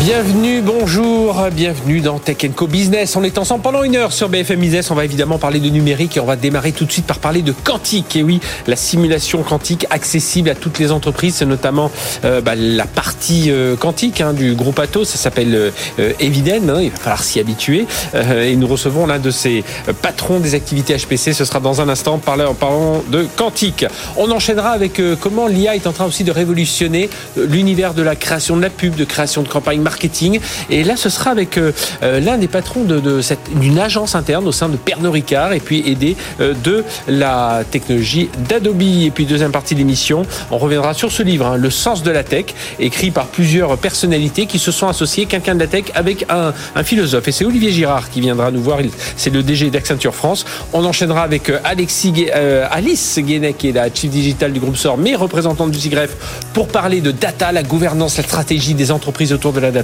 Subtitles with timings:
[0.00, 3.16] Bienvenue, bonjour, bienvenue dans Tech Co Business.
[3.16, 4.90] On est ensemble pendant une heure sur BFM Business.
[4.90, 7.42] On va évidemment parler de numérique et on va démarrer tout de suite par parler
[7.42, 8.14] de quantique.
[8.14, 11.90] Et oui, la simulation quantique accessible à toutes les entreprises, notamment
[12.24, 15.08] euh, bah, la partie euh, quantique hein, du groupe Atos.
[15.08, 16.68] Ça s'appelle euh, Eviden.
[16.68, 17.86] Hein, il va falloir s'y habituer.
[18.14, 19.64] et nous recevons l'un de ces
[20.02, 21.32] patrons des activités HPC.
[21.32, 23.86] Ce sera dans un instant en parlant de quantique.
[24.16, 28.56] On enchaînera avec comment l'IA est en train aussi de révolutionner l'univers de la création
[28.56, 30.40] de la pub, de création de campagne marketing.
[30.68, 31.70] Et là, ce sera avec euh,
[32.02, 35.60] euh, l'un des patrons de, cette d'une agence interne au sein de Pernod Ricard et
[35.60, 38.82] puis aidé euh, de la technologie d'Adobe.
[38.82, 42.10] Et puis deuxième partie de l'émission, on reviendra sur ce livre, hein, Le sens de
[42.10, 42.46] la tech,
[42.80, 47.28] écrit par plusieurs personnalités qui se sont associées, quelqu'un de la tech, avec un, philosophe.
[47.28, 48.78] Et c'est Olivier Girard qui viendra nous voir.
[49.16, 50.44] C'est le DG d'Accenture France.
[50.72, 52.26] On enchaînera avec Alexis,
[52.70, 56.10] Alice Guénec, qui est la Chief Digital du groupe SOR, mais représentante du CIGREF,
[56.52, 59.75] pour parler de data, la gouvernance, la stratégie des entreprises autour de la data.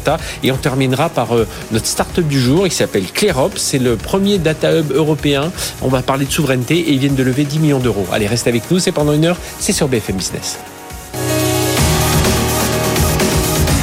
[0.43, 2.67] Et on terminera par euh, notre start-up du jour.
[2.67, 3.57] Il s'appelle ClearOps.
[3.57, 5.53] C'est le premier data hub européen.
[5.81, 8.07] On va parler de souveraineté et ils viennent de lever 10 millions d'euros.
[8.13, 8.79] Allez, restez avec nous.
[8.79, 9.39] C'est pendant une heure.
[9.59, 10.59] C'est sur BFM Business.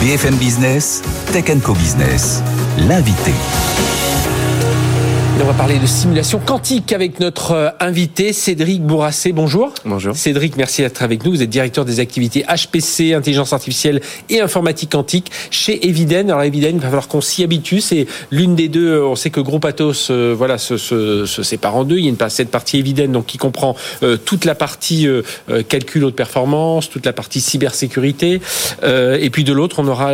[0.02, 1.02] BFM Business,
[1.34, 2.42] Tech Co Business,
[2.88, 3.34] l'invité
[5.42, 9.32] on va parler de simulation quantique avec notre euh, invité Cédric Bourrassé.
[9.32, 9.73] Bonjour.
[9.86, 10.16] Bonjour.
[10.16, 11.32] Cédric, merci d'être avec nous.
[11.32, 16.30] Vous êtes directeur des activités HPC, intelligence artificielle et informatique quantique chez Eviden.
[16.30, 17.80] Alors Eviden, il va falloir qu'on s'y habitue.
[17.80, 19.02] C'est l'une des deux.
[19.02, 21.98] On sait que Groupe Atos, euh, voilà, se, se, se, sépare en deux.
[21.98, 25.08] Il y a une cette partie Eviden, donc qui comprend euh, toute la partie
[25.70, 28.42] calcul haute performance, toute la partie cybersécurité,
[28.83, 30.11] et puis de l'autre, on aura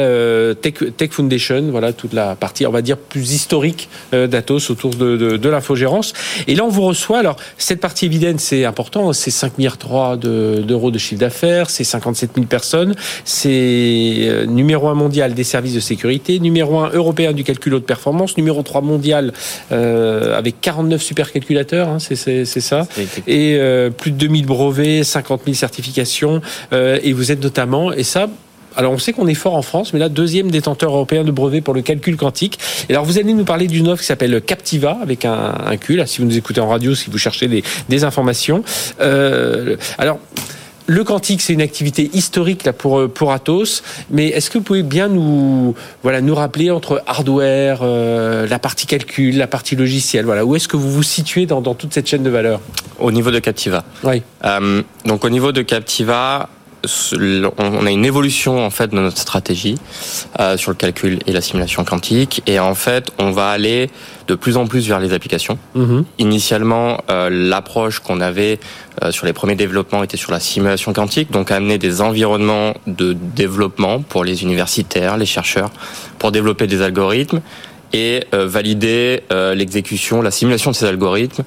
[0.62, 5.15] Tech, Tech Foundation, voilà, toute la partie, on va dire, plus historique d'Atos autour de
[5.18, 6.14] de, l'infogérance.
[6.48, 7.20] Et là, on vous reçoit.
[7.20, 9.14] Alors, cette partie évidente, c'est important.
[9.14, 9.78] C'est 5 milliards
[10.18, 11.70] d'euros de chiffre d'affaires.
[11.70, 12.96] C'est 57 000 personnes.
[13.24, 16.40] C'est euh, numéro 1 mondial des services de sécurité.
[16.40, 18.38] Numéro 1 européen du calcul haute performance.
[18.38, 19.34] Numéro 3 mondial
[19.72, 21.90] euh, avec 49 supercalculateurs.
[21.90, 22.88] Hein, c'est ça.
[23.28, 26.42] Et euh, plus de 2000 brevets, 50 000 certifications.
[26.72, 28.28] et vous êtes notamment, et ça,
[28.76, 31.62] alors on sait qu'on est fort en France, mais là, deuxième détenteur européen de brevet
[31.62, 32.60] pour le calcul quantique.
[32.90, 35.96] Et alors vous allez nous parler d'une offre qui s'appelle Captiva, avec un, un Q,
[35.96, 38.64] là, si vous nous écoutez en radio, si vous cherchez des, des informations.
[39.02, 40.20] Euh, alors...
[40.88, 43.82] Le quantique, c'est une activité historique là pour pour Atos,
[44.12, 48.86] mais est-ce que vous pouvez bien nous voilà nous rappeler entre hardware, euh, la partie
[48.86, 52.08] calcul, la partie logicielle, voilà où est-ce que vous vous situez dans, dans toute cette
[52.08, 52.62] chaîne de valeur?
[53.00, 53.84] Au niveau de Captiva.
[54.04, 54.22] Oui.
[54.44, 56.50] Euh, donc au niveau de Captiva,
[57.58, 59.76] on a une évolution en fait de notre stratégie
[60.40, 63.90] euh, sur le calcul et la simulation quantique et en fait on va aller
[64.28, 65.60] de plus en plus vers les applications.
[65.76, 66.04] Mm-hmm.
[66.18, 68.60] Initialement, euh, l'approche qu'on avait
[69.04, 73.14] euh, sur les premiers développements était sur la simulation quantique, donc amener des environnements de
[73.14, 75.70] développement pour les universitaires, les chercheurs,
[76.18, 77.42] pour développer des algorithmes
[77.94, 81.44] et valider l'exécution, la simulation de ces algorithmes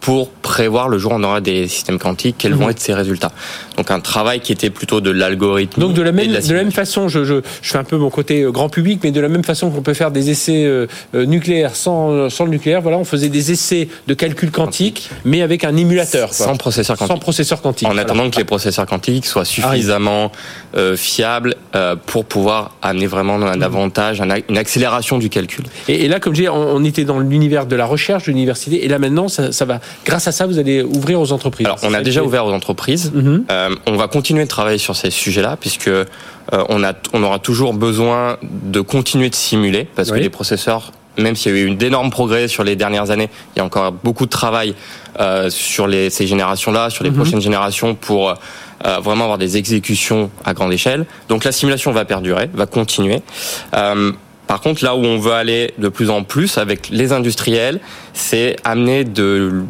[0.00, 2.70] pour prévoir le jour où on aura des systèmes quantiques, quels vont mhm.
[2.70, 3.32] être ces résultats.
[3.76, 5.80] Donc un travail qui était plutôt de l'algorithme.
[5.80, 8.10] Donc de la même, de la, même façon, je, je, je, fais un peu mon
[8.10, 10.86] côté euh, grand public, mais de la même façon qu'on peut faire des essais euh,
[11.14, 15.42] euh, nucléaires sans, sans le nucléaire, voilà, on faisait des essais de calcul quantique, mais
[15.42, 16.32] avec un émulateur.
[16.32, 17.14] Sans processeur quantique.
[17.14, 17.88] Sans processeur quantique.
[17.88, 20.32] En attendant que les processeurs quantiques soient suffisamment
[20.76, 23.62] euh, fiables euh, pour pouvoir amener vraiment un mhm.
[23.62, 25.64] avantage, une accélération du calcul.
[25.88, 28.30] Et, et là, comme je dis, on, on était dans l'univers de la recherche, de
[28.30, 31.66] l'université, et là maintenant, ça, ça va, grâce à ça, vous allez ouvrir aux entreprises
[31.66, 33.12] Alors, on a déjà ouvert aux entreprises.
[33.12, 33.44] Mhm.
[33.50, 36.04] Euh, on va continuer de travailler sur ces sujets-là, puisque euh,
[36.48, 41.36] on, a, on aura toujours besoin de continuer de simuler, parce que les processeurs même
[41.36, 44.26] s'il y a eu d'énormes progrès sur les dernières années, il y a encore beaucoup
[44.26, 44.74] de travail
[45.18, 47.16] euh, sur les, ces générations-là, sur les mhm.
[47.16, 51.06] prochaines générations pour euh, vraiment avoir des exécutions à grande échelle.
[51.28, 53.22] Donc la simulation va perdurer, va continuer.
[53.74, 54.12] Euh,
[54.46, 57.80] par contre, là où on veut aller de plus en plus avec les industriels,
[58.14, 59.62] c'est amener de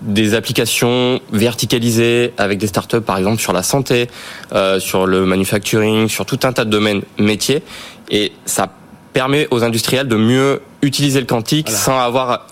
[0.00, 4.08] des applications verticalisées avec des startups par exemple sur la santé,
[4.52, 7.62] euh, sur le manufacturing, sur tout un tas de domaines métiers.
[8.10, 8.68] Et ça
[9.12, 12.46] permet aux industriels de mieux utiliser le quantique sans avoir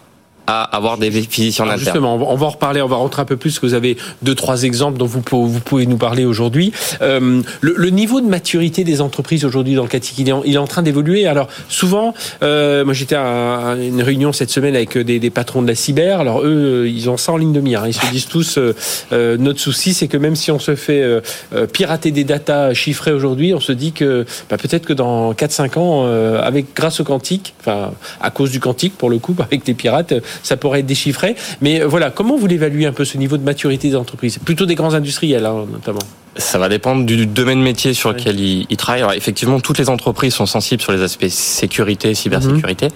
[0.46, 3.37] à avoir des physiciens en Justement, on va en reparler, on va rentrer un peu
[3.37, 6.72] plus, que vous avez deux, trois exemples dont vous, vous pouvez nous parler aujourd'hui.
[7.02, 10.42] Euh, le, le, niveau de maturité des entreprises aujourd'hui dans le CATIC, il est en,
[10.44, 11.26] il est en train d'évoluer.
[11.26, 15.69] Alors souvent, euh, moi j'étais à une réunion cette semaine avec des, des, patrons de
[15.69, 17.82] la cyber, alors eux, ils ont ça en ligne de mire.
[17.82, 17.88] Hein.
[17.88, 18.75] Ils se disent tous, euh,
[19.12, 21.20] euh, notre souci, c'est que même si on se fait euh,
[21.54, 25.78] euh, pirater des datas chiffrées aujourd'hui, on se dit que bah, peut-être que dans 4-5
[25.78, 26.06] ans,
[26.40, 30.14] avec grâce au quantique, enfin à cause du quantique pour le coup, avec les pirates,
[30.42, 31.36] ça pourrait être déchiffré.
[31.60, 34.38] Mais euh, voilà, comment vous l'évaluez un peu ce niveau de maturité des entreprises?
[34.38, 36.00] Plutôt des grands industriels, hein, notamment.
[36.36, 39.02] Ça va dépendre du domaine métier sur lequel ils, travaillent.
[39.02, 42.86] Alors, effectivement, toutes les entreprises sont sensibles sur les aspects sécurité, cybersécurité.
[42.86, 42.92] Mhm.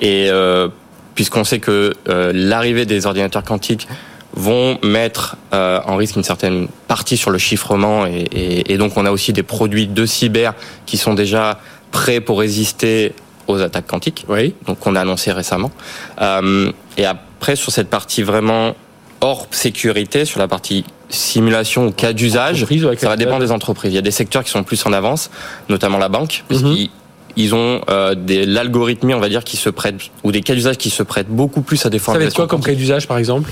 [0.00, 0.68] Et euh,
[1.14, 3.88] puisqu'on sait que euh, l'arrivée des ordinateurs quantiques
[4.34, 8.96] vont mettre euh, en risque une certaine partie sur le chiffrement et, et, et, donc
[8.96, 10.54] on a aussi des produits de cyber
[10.86, 11.58] qui sont déjà
[11.90, 13.14] prêts pour résister
[13.48, 14.24] aux attaques quantiques.
[14.28, 14.54] Oui.
[14.66, 15.72] Donc on a annoncé récemment.
[16.20, 18.76] Euh, et après sur cette partie vraiment
[19.20, 22.66] hors sécurité, sur la partie simulation ou cas d'usage,
[22.98, 23.92] ça va dépendre des entreprises.
[23.92, 25.30] Il y a des secteurs qui sont plus en avance,
[25.68, 26.74] notamment la banque, parce mhm.
[26.74, 26.90] qu'ils
[27.36, 30.76] ils ont euh, des l'algorithmie, on va dire, qui se prête ou des cas d'usage
[30.76, 32.20] qui se prêtent beaucoup plus à des formations.
[32.20, 33.50] Ça va être quoi comme cas d'usage, par exemple?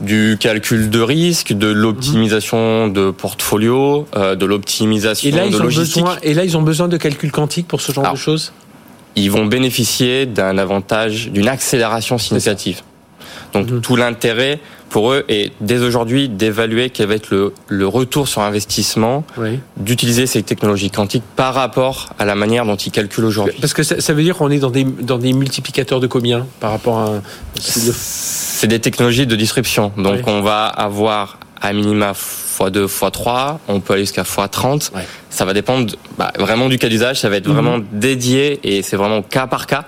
[0.00, 6.02] Du calcul de risque, de l'optimisation de portfolio, euh, de l'optimisation de logistique.
[6.02, 8.52] Besoin, et là, ils ont besoin de calcul quantique pour ce genre de choses?
[9.16, 12.82] Ils vont bénéficier d'un avantage, d'une accélération significative.
[13.52, 13.80] Donc mhm.
[13.80, 18.42] tout l'intérêt pour eux est dès aujourd'hui d'évaluer quel va être le, le retour sur
[18.42, 19.24] investissement,
[19.78, 23.56] d'utiliser ces technologies quantiques par rapport à la manière dont ils calculent aujourd'hui.
[23.60, 26.46] Parce que ça, ça veut dire qu'on est dans des, dans des multiplicateurs de combien
[26.60, 27.22] par rapport à...
[27.58, 29.92] C'est des technologies de disruption.
[29.96, 32.12] Donc on va avoir à minima
[32.68, 34.90] x2, x3, on peut aller jusqu'à x30.
[35.30, 37.86] Ça va dépendre bah, vraiment du cas d'usage, ça va être vraiment mhm.
[37.92, 39.84] dédié et c'est vraiment cas par cas.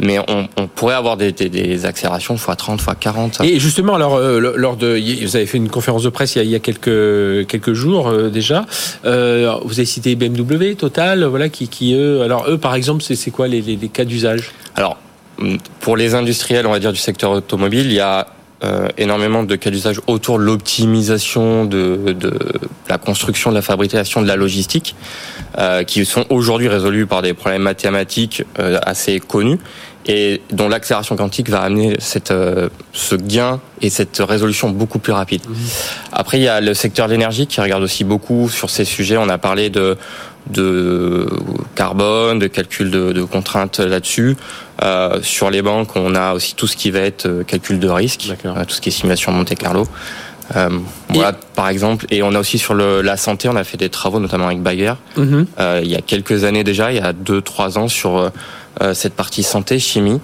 [0.00, 3.44] Mais on, on pourrait avoir des, des, des, accélérations x30, x40.
[3.44, 6.40] Et justement, alors, euh, lors de, vous avez fait une conférence de presse il y
[6.40, 8.66] a, il y a quelques quelques jours euh, déjà.
[9.04, 13.30] Euh, vous avez cité BMW, Total, voilà, qui, qui eux, alors eux, par exemple, c'est
[13.30, 14.50] quoi les, les, les cas d'usage?
[14.74, 14.98] Alors,
[15.80, 18.26] pour les industriels, on va dire du secteur automobile, il y a
[18.64, 22.38] euh, énormément de cas d'usage autour de l'optimisation de, de,
[22.88, 24.96] la construction, de la fabrication, de la logistique,
[25.58, 29.58] euh, qui sont aujourd'hui résolus par des problèmes mathématiques euh, assez connus
[30.06, 32.32] et dont l'accélération quantique va amener cette,
[32.92, 35.40] ce gain et cette résolution beaucoup plus rapide.
[35.48, 35.54] Mmh.
[36.12, 39.16] Après, il y a le secteur de l'énergie qui regarde aussi beaucoup sur ces sujets.
[39.16, 39.96] On a parlé de
[40.46, 41.26] de
[41.74, 44.36] carbone, de calcul de, de contraintes là-dessus.
[44.82, 47.88] Euh, sur les banques, on a aussi tout ce qui va être euh, calcul de
[47.88, 49.86] risque, euh, tout ce qui est simulation Monte Carlo.
[50.56, 50.68] Euh,
[51.08, 52.06] voilà, par exemple.
[52.10, 54.60] Et on a aussi sur le, la santé, on a fait des travaux, notamment avec
[54.60, 55.46] Bayer, mhm.
[55.58, 58.30] euh, il y a quelques années déjà, il y a deux, trois ans, sur
[58.92, 60.20] cette partie santé, chimie,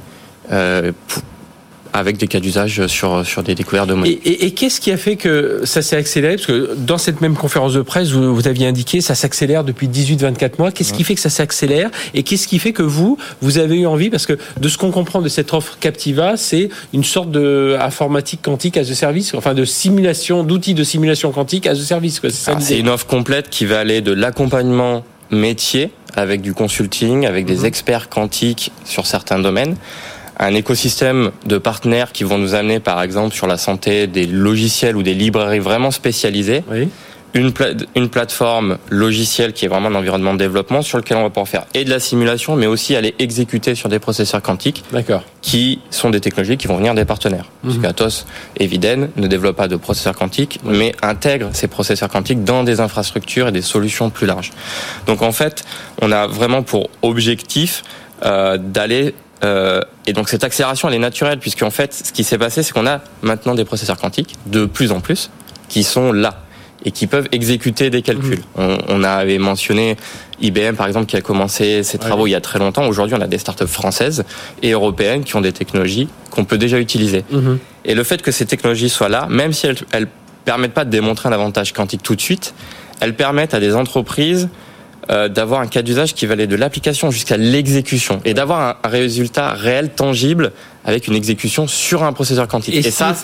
[1.93, 4.97] avec des cas d'usage sur, sur des découvertes de Et, et, et qu'est-ce qui a
[4.97, 6.37] fait que ça s'est accéléré?
[6.37, 9.89] Parce que dans cette même conférence de presse, vous, vous aviez indiqué ça s'accélère depuis
[9.89, 10.71] 18-24 mois.
[10.73, 11.91] Qu'est-ce qui fait que ça s'accélère?
[12.15, 14.11] Et qu'est-ce qui fait que vous, vous avez eu envie?
[14.11, 18.43] Parce que de ce qu'on comprend de cette offre Captiva, c'est une sorte de informatique
[18.43, 22.21] quantique as a service, enfin de simulation, d'outils de simulation quantique as a service.
[22.61, 27.59] C'est une offre complète qui va aller de l'accompagnement métier avec du consulting, avec des
[27.59, 27.67] mhm.
[27.67, 29.77] experts quantiques sur certains domaines,
[30.41, 34.97] un écosystème de partenaires qui vont nous amener, par exemple, sur la santé, des logiciels
[34.97, 36.65] ou des librairies vraiment spécialisées.
[36.71, 36.89] Oui.
[37.33, 41.23] Une, pla une plateforme logicielle qui est vraiment un environnement de développement sur lequel on
[41.23, 44.83] va pouvoir faire et de la simulation, mais aussi aller exécuter sur des processeurs quantiques
[45.41, 47.45] qui sont des technologies qui vont venir des partenaires.
[47.63, 48.27] Parce qu'Atos
[48.57, 52.81] et Viden ne développent pas de processeurs quantiques, mais intègrent ces processeurs quantiques dans des
[52.81, 54.51] infrastructures et des solutions plus larges.
[55.07, 55.63] Donc en fait,
[56.03, 57.85] on a vraiment pour objectif
[58.25, 62.25] euh, d'aller euh, et donc cette accélération, elle est naturelle, puisque en fait, ce qui
[62.25, 65.31] s'est passé, c'est qu'on a maintenant des processeurs quantiques, de plus en plus,
[65.69, 66.43] qui sont là
[66.85, 68.39] et qui peuvent exécuter des calculs.
[68.39, 68.61] Mmh.
[68.61, 69.97] On, on, avait mentionné
[70.41, 72.87] IBM, par exemple, qui a commencé ses travaux il y a très longtemps.
[72.87, 74.25] Aujourd'hui, on a des startups françaises
[74.63, 77.25] et européennes qui ont des technologies qu'on peut déjà utiliser.
[77.31, 77.57] Mmh.
[77.85, 80.09] Et le fait que ces technologies soient là, même si elles, elles
[80.47, 82.55] permettent pas de démontrer un avantage quantique tout de suite,
[83.01, 84.49] elles permettent à des entreprises
[85.09, 89.55] euh, d'avoir un cas d'usage qui va de l'application jusqu'à l'exécution et d'avoir un résultat
[89.55, 90.53] réel, tangible,
[90.85, 92.75] avec une exécution sur un processeur quantique.
[92.75, 93.15] Et, ça,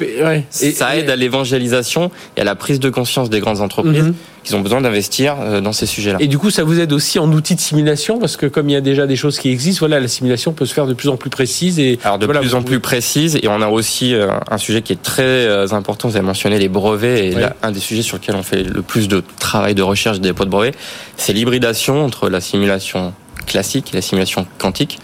[0.51, 4.15] ça aide à l'évangélisation et à la prise de conscience des grandes entreprises mhm.
[4.45, 6.19] qui ont besoin d'investir euh, dans ces sujets-là.
[6.21, 8.73] Et du coup, ça vous aide aussi en outil de simulation parce que comme il
[8.73, 11.09] y a déjà des choses qui existent, voilà, la simulation peut se faire de plus
[11.09, 13.39] en plus précise et alors de plus en plus précise.
[13.43, 16.09] Et on a aussi euh, un sujet qui est très euh, important.
[16.09, 18.83] Vous avez mentionné les brevets et là, un des sujets sur lesquels on fait le
[18.83, 20.75] plus de travail de recherche des dépôts de brevets,
[21.17, 23.15] c'est l'hybridation entre la simulation
[23.47, 24.99] classique et la simulation quantique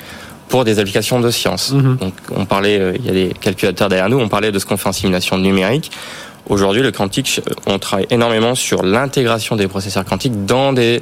[0.52, 1.73] pour des applications de science.
[1.73, 1.97] Mhm.
[1.97, 4.66] Donc on parlait, euh, il y a des calculateurs derrière nous, on parlait de ce
[4.66, 5.90] qu'on fait en simulation numérique.
[6.47, 11.00] Aujourd'hui, le quantique, on travaille énormément sur l'intégration des processeurs quantiques dans des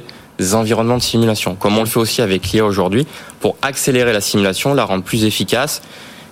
[0.53, 3.05] environnements de simulation, comme on le fait aussi avec l'IA aujourd'hui,
[3.41, 5.81] pour accélérer la simulation, la rendre plus efficace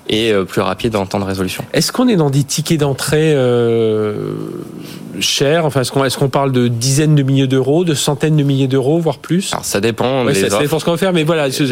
[0.10, 1.64] et euh, plus rapide en temps de résolution.
[1.74, 4.34] Est-ce qu'on est dans des tickets d'entrée euh,
[5.20, 5.66] chers?
[5.66, 9.00] Enfin, est-ce qu'on est parle de dizaines de milliers d'euros, de centaines de milliers d'euros,
[9.00, 9.52] voire plus?
[9.54, 11.66] Alors ça dépend Ouais, ça, ça dépend ce qu'on va faire, mais voilà, Ça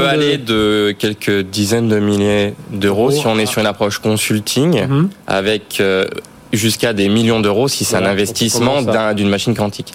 [0.02, 3.98] de- aller de quelques dizaines de milliers d'euros Euros, si on est sur une approche
[3.98, 5.08] consulting, Mhm.
[5.26, 6.04] avec euh,
[6.52, 8.82] jusqu'à des millions d'euros si c'est Voilà, un investissement
[9.14, 9.92] d'une machine quantique.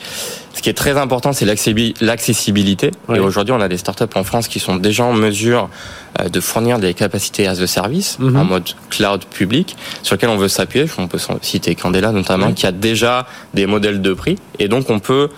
[0.53, 2.91] Ce qui est très important, c'est l'accessibi- l'accessibilité.
[3.15, 5.70] Et aujourd'hui, on a des startups en France qui sont déjà en mesure
[6.20, 8.36] euh, de fournir des capacités as a service Mhm.
[8.38, 10.86] en mode cloud public sur lequel on veut s'appuyer.
[10.98, 14.38] On peut citer Candela notamment, qui a déjà des modèles de prix.
[14.60, 15.29] Et donc, on peut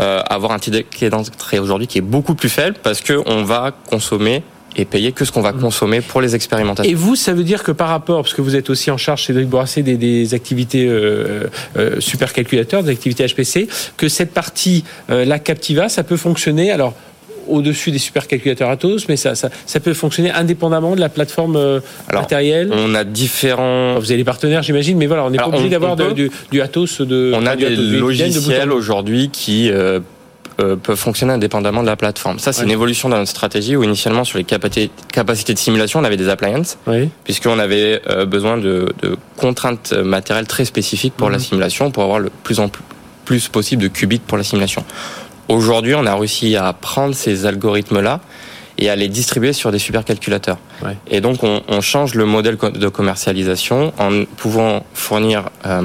[0.00, 3.72] euh, avoir un ticket d'entrée aujourd'hui qui est beaucoup plus faible parce que on va
[3.90, 4.42] consommer
[4.76, 6.90] et payer que ce qu'on va consommer pour les expérimentations.
[6.90, 9.26] Et vous, ça veut dire que par rapport, parce que vous êtes aussi en charge,
[9.26, 15.24] Cédric Bourassa, des, des activités euh, euh, supercalculateurs, des activités HPC, que cette partie, euh,
[15.24, 16.94] la Captiva, ça peut fonctionner, alors
[17.50, 21.80] au-dessus des supercalculateurs Atos, mais ça, ça, ça peut fonctionner indépendamment de la plateforme euh,
[22.08, 25.48] Alors, matérielle On a différents Vous avez les partenaires, j'imagine, mais voilà, on n'est pas
[25.48, 27.32] obligé d'avoir du, du Atos de.
[27.34, 30.00] On a des Atos logiciels aujourd'hui qui euh,
[30.60, 32.38] euh, peuvent fonctionner indépendamment de la plateforme.
[32.38, 36.00] Ça, c'est une évolution dans notre stratégie où initialement sur les capacités, capacités de simulation,
[36.00, 37.10] on avait des appliances Oui.
[37.24, 41.44] puisqu'on avait euh, besoin de, de contraintes matérielles très spécifiques pour la Mhm.
[41.44, 42.82] simulation, pour avoir le plus en plus,
[43.24, 44.84] plus possible de qubits pour la simulation.
[45.48, 48.20] Aujourd'hui, on a réussi à prendre ces algorithmes-là
[48.78, 50.58] et à les distribuer sur des supercalculateurs.
[50.82, 50.96] Ouais.
[51.08, 55.82] Et donc, on, on change le modèle de commercialisation en pouvant fournir euh,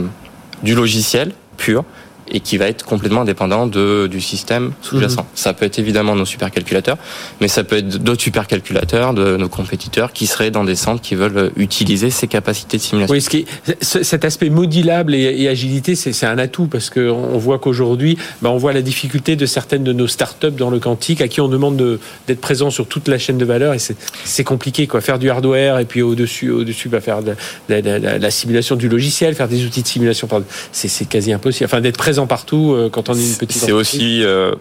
[0.64, 1.84] du logiciel pur
[2.28, 5.22] et qui va être complètement indépendant de, du système sous-jacent.
[5.22, 5.28] Mhm.
[5.36, 6.98] Ça peut être évidemment nos supercalculateurs,
[7.42, 11.16] mais ça peut être d'autres supercalculateurs de nos compétiteurs qui seraient dans des centres qui
[11.16, 13.14] veulent utiliser ces capacités de simulation.
[13.14, 17.02] Oui, ce qui est- cet aspect modulable et, et agilité, c'est un atout parce qu'on
[17.12, 20.80] on voit qu'aujourd'hui, bah, on voit la difficulté de certaines de nos startups dans le
[20.80, 23.80] quantique à qui on demande de- d'être présent sur toute la chaîne de valeur et
[23.80, 25.02] c'est- compliqué quoi.
[25.02, 27.34] Faire du hardware et puis au-dessus, au-dessus, bah, faire de,
[27.70, 30.28] la, la- la- la simulation du logiciel, faire des outils de simulation,
[30.72, 31.66] c'est quasi impossible.
[31.66, 34.54] Enfin, d'être présent partout euh, quand on est une petite C'est aussi euh,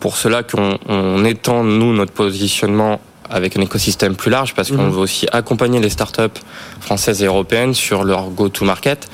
[0.00, 3.00] pour cela qu'on on étend, nous, notre positionnement
[3.30, 4.90] avec un écosystème plus large, parce qu'on Mhm.
[4.92, 6.38] veut aussi accompagner les startups
[6.80, 9.08] françaises et européennes sur leur go-to-market,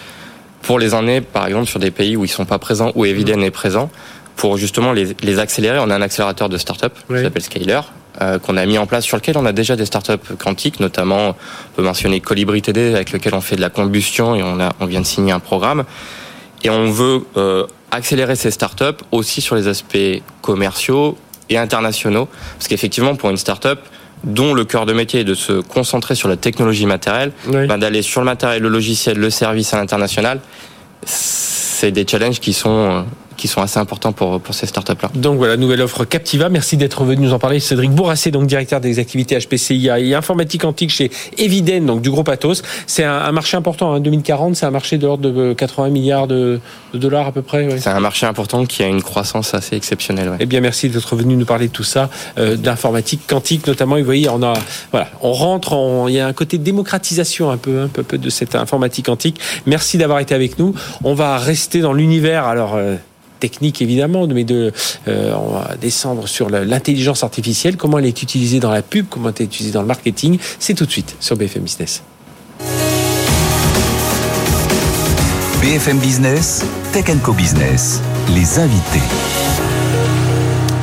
[0.63, 3.39] pour les emmener, par exemple, sur des pays où ils sont pas présents, où Eviden
[3.41, 3.45] Mhm.
[3.47, 3.91] est présent,
[4.37, 5.79] pour justement les, les accélérer.
[5.81, 7.19] On a un accélérateur de startups Oui.
[7.19, 7.81] qui s'appelle Scaler,
[8.23, 11.31] euh, qu'on a mis en place, sur lequel on a déjà des startups quantiques, notamment,
[11.31, 11.35] on
[11.77, 14.87] peut mentionner Colibri TD, avec lequel on fait de la combustion, et on, a, on
[14.87, 15.85] vient de signer un programme.
[16.63, 21.17] Et on veut euh, accélérer ces startups aussi sur les aspects commerciaux
[21.49, 22.29] et internationaux.
[22.59, 23.79] Parce qu'effectivement, pour une startup
[24.25, 27.67] dont le cœur de métier est de se concentrer sur la technologie matérielle, Oui.
[27.67, 30.41] ben, d'aller sur le matériel, le logiciel, le service à l'international,
[31.05, 33.03] c'est des challenges qui sont, euh,
[33.37, 35.11] qui sont assez importants pour, pour ces startups-là.
[35.15, 36.49] Donc voilà, nouvelle offre Captiva.
[36.49, 37.61] Merci d'être venu nous en parler.
[37.61, 42.29] Cédric Bourrassé, donc directeur des activités HPCIA et informatique antique chez Eviden, donc du groupe
[42.29, 42.63] Atos.
[42.87, 43.93] C'est un, un marché important.
[43.93, 46.61] En 2040, c'est un marché de l'ordre de 80 milliards de,
[46.93, 47.67] de dollars à peu près.
[47.67, 47.79] ouais.
[47.79, 50.29] C'est un marché important qui a une croissance assez exceptionnelle.
[50.31, 50.37] ouais.
[50.41, 53.97] Eh bien, merci d'être venu nous parler de tout ça, euh, d'informatique quantique notamment.
[53.97, 54.55] Et vous voyez, on a,
[54.91, 58.19] voilà, on rentre, en- il y a un côté démocratisation un peu, un peu, peu
[58.19, 59.41] de cette informatique quantique.
[59.67, 60.75] Merci d'avoir été avec nous.
[61.03, 62.75] On va rester dans l'univers, alors.
[62.75, 62.97] euh,
[63.45, 64.73] technique évidemment, mais de,
[65.07, 69.29] euh, on va descendre sur l'intelligence artificielle, comment elle est utilisée dans la pub, comment
[69.29, 70.39] elle est utilisée dans le marketing.
[70.59, 72.03] C'est tout de suite sur BFM Business.
[75.61, 78.01] BFM Business, Tech Co Business,
[78.35, 79.44] les invités.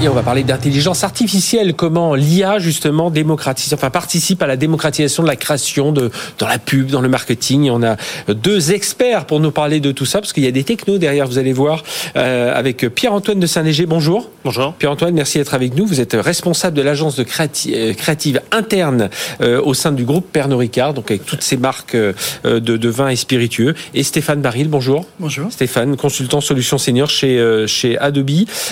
[0.10, 5.28] On va parler d'intelligence artificielle, comment l'IA justement démocratise, enfin participe à la démocratisation de
[5.28, 7.66] la création de dans la pub, dans le marketing.
[7.66, 10.52] Et on a deux experts pour nous parler de tout ça, parce qu'il y a
[10.52, 11.84] des technos derrière, vous allez voir,
[12.16, 13.86] euh, avec Pierre-Antoine de Saint-Léger.
[13.86, 14.30] Bonjour.
[14.44, 14.74] Bonjour.
[14.74, 15.86] Pierre-Antoine, merci d'être avec nous.
[15.86, 20.26] Vous êtes responsable de l'agence de créati- euh, créative interne euh, au sein du groupe
[20.32, 23.76] Pernod Ricard, donc avec toutes ces marques euh, de, de vins et spiritueux.
[23.94, 25.06] Et Stéphane Baril, bonjour.
[25.20, 25.52] Bonjour.
[25.52, 28.32] Stéphane, consultant solutions senior chez, euh, chez Adobe.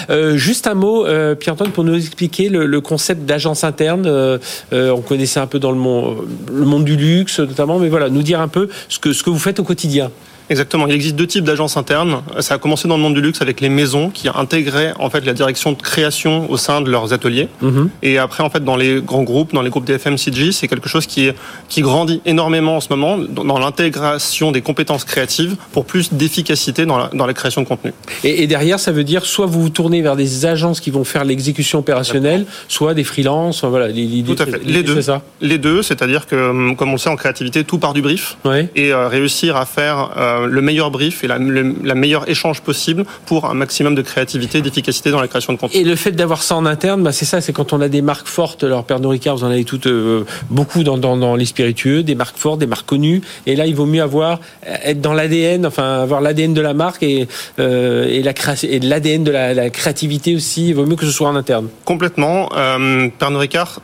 [0.09, 4.07] Euh, juste un mot, euh, Pierre-Antoine, pour nous expliquer le, le concept d'agence interne.
[4.07, 4.39] Euh,
[4.73, 8.09] euh, on connaissait un peu dans le monde, le monde du luxe notamment, mais voilà,
[8.09, 10.09] nous dire un peu ce que, ce que vous faites au quotidien.
[10.49, 10.87] Exactement.
[10.87, 12.21] Il existe deux types d'agences internes.
[12.39, 15.25] Ça a commencé dans le monde du luxe avec les maisons qui intégraient en fait
[15.25, 17.47] la direction de création au sein de leurs ateliers.
[17.61, 17.89] Mhm.
[18.01, 21.05] Et après, en fait, dans les grands groupes, dans les groupes DFMCG, c'est quelque chose
[21.05, 21.35] qui, est,
[21.67, 26.97] qui grandit énormément en ce moment dans l'intégration des compétences créatives pour plus d'efficacité dans
[26.97, 27.93] la, dans la création de contenu.
[28.23, 31.25] Et, derrière, ça veut dire soit vous vous tournez vers des agences qui vont faire
[31.25, 33.63] l'exécution opérationnelle, soit des freelances.
[33.63, 34.61] Voilà, Tout à fait.
[34.63, 35.01] Les deux.
[35.01, 35.21] Ça.
[35.41, 38.37] Les deux, c'est-à-dire que, hum, comme on le sait en créativité, tout part du brief.
[38.75, 43.05] Et euh, réussir à faire euh, le meilleur brief et la, la meilleure échange possible
[43.25, 45.79] pour un maximum de créativité, d'efficacité dans la création de contenu.
[45.79, 48.01] Et le fait d'avoir ça en interne, bah c'est ça, c'est quand on a des
[48.01, 48.63] marques fortes.
[48.63, 52.15] Alors Pernod Ricard, vous en avez toutes euh, beaucoup dans, dans, dans, les spiritueux, des
[52.15, 53.21] marques fortes, des marques connues.
[53.45, 57.03] Et là, il vaut mieux avoir être dans l'ADN, enfin avoir l'ADN de la marque
[57.03, 57.27] et
[57.59, 60.69] euh, et la et l'ADN de la, la, créativité aussi.
[60.69, 61.67] Il vaut mieux que ce soit en interne.
[61.85, 62.49] Complètement.
[62.55, 63.81] Euh, Pernod Ricard,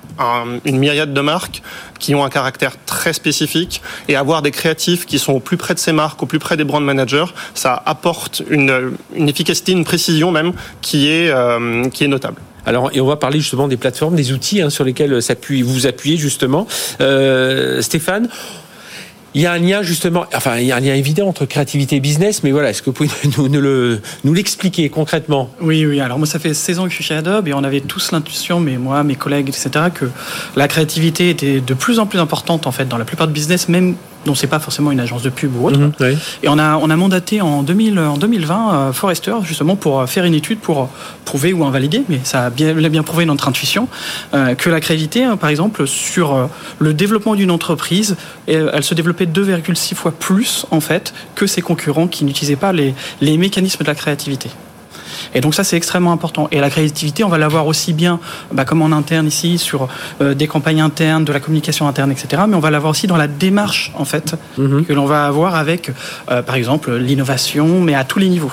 [0.66, 1.62] une myriade de marques
[2.00, 5.74] qui ont un caractère très spécifique et avoir des créatifs qui sont au plus près
[5.74, 9.86] de ces marques, au plus près des brand managers, ça apporte une, une efficacité, une
[9.86, 12.42] précision même qui est, euh, qui est notable.
[12.66, 15.88] Alors, et on va parler justement des plateformes, des outils hein, sur lesquels vous vous
[15.88, 16.68] appuyez justement.
[17.00, 18.28] Euh, Stéphane,
[19.36, 21.98] il y a un lien justement, enfin il y a un lien évident entre créativité
[21.98, 25.50] et business, mais voilà, est-ce que vous pouvez nous, nous, le, nous l'expliquer concrètement?
[25.60, 26.00] Oui, oui.
[26.00, 28.14] Alors moi, ça fait 16 ans que je suis chez Adobe et on avait tous
[28.14, 30.06] l'intuition, mais moi, mes collègues, etc., que
[30.56, 33.68] la créativité était de plus en plus importante en fait dans la plupart de business,
[33.68, 35.80] même dont c'est pas forcément une agence de pub ou autre.
[35.80, 35.92] Mhm,
[36.44, 40.06] et on a, on a mandaté en, 2000, en 2020 euh, Forrester justement pour euh,
[40.08, 40.86] faire une étude pour euh,
[41.24, 43.88] prouver ou invalider, mais ça a bien, bien prouvé notre intuition,
[44.32, 48.16] que la créativité, hein, par exemple, sur le développement d'une entreprise,
[48.48, 52.94] elle se développait 2,6 fois plus en fait que ses concurrents qui n'utilisaient pas les,
[53.22, 54.50] les mécanismes de la créativité.
[55.34, 56.48] Et donc ça, c'est extrêmement important.
[56.52, 58.20] Et la créativité, on va l'avoir aussi bien,
[58.52, 59.88] bah, comme en interne ici, sur
[60.22, 62.44] euh, des campagnes internes, de la communication interne, etc.
[62.48, 64.86] Mais on va l'avoir aussi dans la démarche, en fait, mhm.
[64.86, 65.92] que l'on va avoir avec,
[66.30, 68.52] euh, par exemple, l'innovation, mais à tous les niveaux.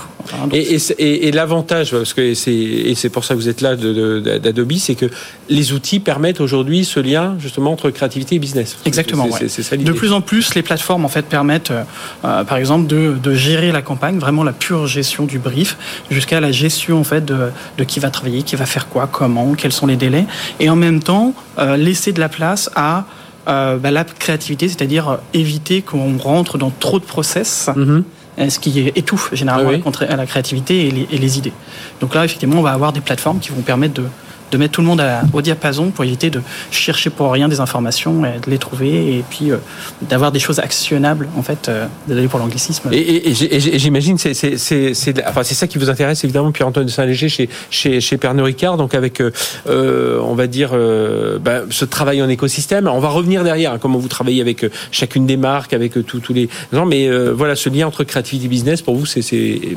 [0.52, 3.76] Et, et, et l'avantage, parce que c'est et c'est pour ça que vous êtes là
[3.76, 5.07] d'Adobe, c'est que
[5.49, 8.79] les outils permettent aujourd'hui ce lien justement entre créativité et business.
[8.85, 9.26] Exactement.
[9.26, 13.73] de plus en plus, les plateformes en fait permettent, euh, par exemple, de, de, gérer
[13.73, 15.76] la campagne, vraiment la pure gestion du brief,
[16.11, 17.50] jusqu'à la gestion en fait de,
[17.85, 20.26] qui va travailler, qui va faire quoi, comment, quels sont les délais,
[20.61, 23.05] et en même temps euh, laisser de la place à
[23.49, 27.69] euh, bah, la créativité, c'est-à-dire euh, éviter qu'on rentre dans trop de process.
[27.75, 28.02] Mm-hmm.
[28.39, 31.52] Ce qui étouffe généralement la, la, créativité et les, et les, idées.
[32.00, 34.04] Donc là, effectivement, on va avoir des plateformes qui vont permettre de,
[34.52, 37.60] de mettre tout le monde à, au diapason pour éviter de chercher pour rien des
[37.60, 39.56] informations, et de les trouver et puis euh,
[40.02, 42.91] d'avoir des choses actionnables en fait, euh, d'aller pour l'anglicisme.
[42.93, 43.34] Et, et,
[43.78, 44.56] j'imagine c'est c'est
[44.95, 48.45] c'est enfin c'est ça qui vous intéresse évidemment Pierre-Antoine de Saint-Léger chez chez chez Pernod
[48.45, 49.32] Ricard donc avec euh,
[49.67, 52.86] euh on va dire euh, bah, ce travail en écosystème.
[52.86, 56.34] On va revenir derrière hein, comment vous travaillez avec chacune des marques avec tous tous
[56.34, 59.23] les gens mais voilà ce lien entre créativité et business pour vous c'est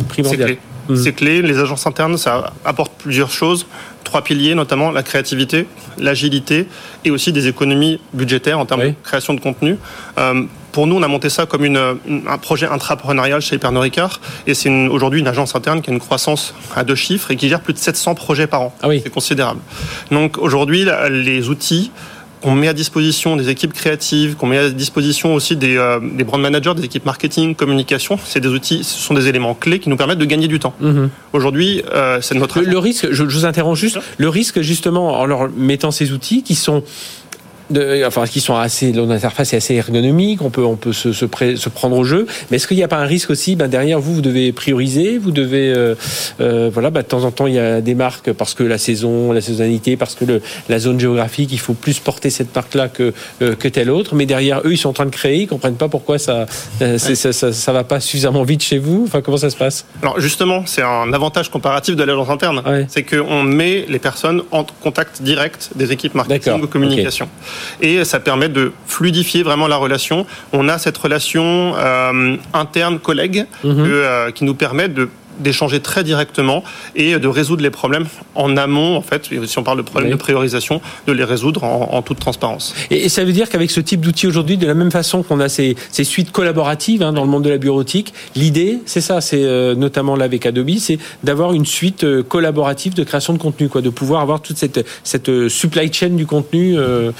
[0.09, 0.57] primordial.
[0.93, 1.41] C'est clé.
[1.41, 3.65] Les agences internes, ça apporte plusieurs choses.
[4.05, 6.67] Trois piliers, notamment la créativité, l'agilité
[7.03, 9.77] et aussi des économies budgétaires en termes de création de contenu.
[10.17, 14.19] Euh, pour nous, on a monté ça comme une, un projet intrapreneurial chez Pernod Ricard.
[14.45, 17.49] Et c'est aujourd'hui une agence interne qui a une croissance à deux chiffres et qui
[17.49, 18.75] gère plus de 700 projets par an.
[18.81, 19.01] Ah oui.
[19.03, 19.59] C'est considérable.
[20.11, 21.91] Donc aujourd'hui, les outils
[22.45, 26.23] qu'on met à disposition des équipes créatives, qu'on met à disposition aussi des, euh, des,
[26.23, 29.89] brand managers, des équipes marketing, communication, c'est des outils, ce sont des éléments clés qui
[29.89, 30.75] nous permettent de gagner du temps.
[30.79, 31.09] Mhm.
[31.33, 32.61] Aujourd'hui, euh, c'est notre...
[32.61, 36.11] Le, le, risque, je, je vous interromps juste, le risque justement en leur mettant ces
[36.11, 36.83] outils qui sont
[37.69, 41.25] de, enfin, qui sont assez, l'interface est assez ergonomique, on peut, on peut se, se,
[41.25, 42.27] se prendre au jeu.
[42.49, 45.17] Mais est-ce qu'il n'y a pas un risque aussi ben Derrière vous, vous devez prioriser,
[45.17, 45.95] vous devez, euh,
[46.41, 48.77] euh, voilà, ben, de temps en temps, il y a des marques parce que la
[48.77, 52.87] saison, la saisonnalité, parce que le, la zone géographique, il faut plus porter cette marque-là
[52.87, 54.15] que, euh, que telle autre.
[54.15, 56.45] Mais derrière eux, ils sont en train de créer, ils comprennent pas pourquoi ça,
[56.81, 59.03] euh, ça, ça, ça, va pas suffisamment vite chez vous.
[59.07, 59.85] Enfin, comment ça se passe?
[60.01, 64.65] Alors justement, c'est un avantage comparatif de l'agence interne, c'est qu'on met les personnes en
[64.81, 67.27] contact direct des équipes marketing ou communication
[67.81, 70.25] et ça permet de fluidifier vraiment la relation.
[70.53, 73.85] On a cette relation euh, interne collègue mhm.
[73.87, 75.09] euh, qui nous permet de
[75.39, 76.63] d'échanger très directement
[76.95, 80.15] et de résoudre les problèmes en amont, en fait, si on parle de problèmes de
[80.15, 82.75] priorisation, de les résoudre en, toute transparence.
[82.91, 85.49] Et, ça veut dire qu'avec ce type d'outils aujourd'hui, de la même façon qu'on a
[85.49, 89.43] ces, ces, suites collaboratives hein, dans le monde de la bureautique, l'idée, c'est ça, c'est
[89.43, 93.69] euh, notamment là avec Adobe, c'est d'avoir une suite euh, collaborative de création de contenu,
[93.69, 96.75] quoi, de pouvoir avoir toute cette, cette euh, supply chain du contenu.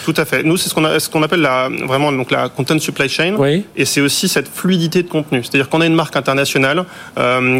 [0.05, 0.43] Tout à fait.
[0.43, 3.35] Nous, c'est ce qu'on ce qu'on appelle la, vraiment donc la content supply chain,
[3.75, 5.43] et c'est aussi cette fluidité de contenu.
[5.43, 6.85] C'est-à-dire qu'on a une marque internationale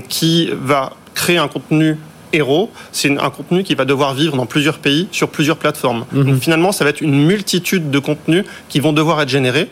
[0.10, 1.98] qui va créer un contenu
[2.34, 6.06] héros, c'est un contenu qui va devoir vivre dans plusieurs pays, sur plusieurs plateformes.
[6.12, 6.24] Mhm.
[6.26, 9.70] Donc finalement, ça va être une multitude de contenus qui vont devoir être générés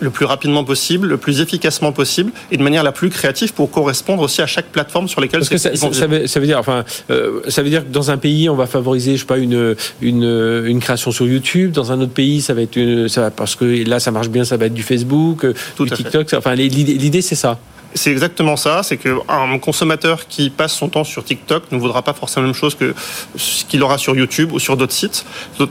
[0.00, 3.70] le plus rapidement possible, le plus efficacement possible et de manière la plus créative pour
[3.70, 6.84] correspondre aussi à chaque plateforme sur lesquelles c'est ça, ça, veut, ça, veut, dire, enfin,
[7.10, 9.76] euh, ça veut dire que dans un pays, on va favoriser, je sais pas, une,
[10.00, 11.70] une, une création sur YouTube.
[11.70, 14.28] Dans un autre pays, ça va être une, ça va, parce que là, ça marche
[14.28, 16.34] bien, ça va être du Facebook, Tout du TikTok.
[16.34, 17.60] Enfin, l'idée, c'est ça.
[17.94, 22.14] C'est exactement ça, c'est qu'un consommateur qui passe son temps sur TikTok ne voudra pas
[22.14, 22.94] forcément la même chose que
[23.36, 25.24] ce qu'il aura sur YouTube ou sur d'autres sites.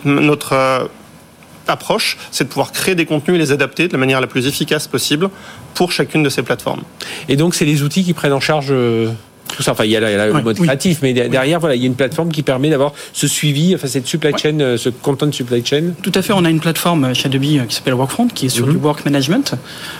[0.06, 0.86] Notre, euh,
[1.68, 4.48] approche, c'est de pouvoir créer des contenus et les adapter de la manière la plus
[4.48, 5.30] efficace possible
[5.74, 6.82] pour chacune de ces plateformes.
[7.30, 9.12] Et donc, c'est les outils qui prennent en charge euh,
[9.56, 9.72] tout ça.
[9.72, 12.32] Enfin, il y a, le mode créatif, mais derrière, voilà, il y a une plateforme
[12.32, 15.94] qui permet d'avoir ce suivi, enfin cette supply chain, euh, ce content supply chain.
[16.02, 16.34] Tout à fait.
[16.34, 18.74] On a une plateforme chez Adobe euh, qui s'appelle Workfront, qui est sur mhm.
[18.74, 19.56] du work management,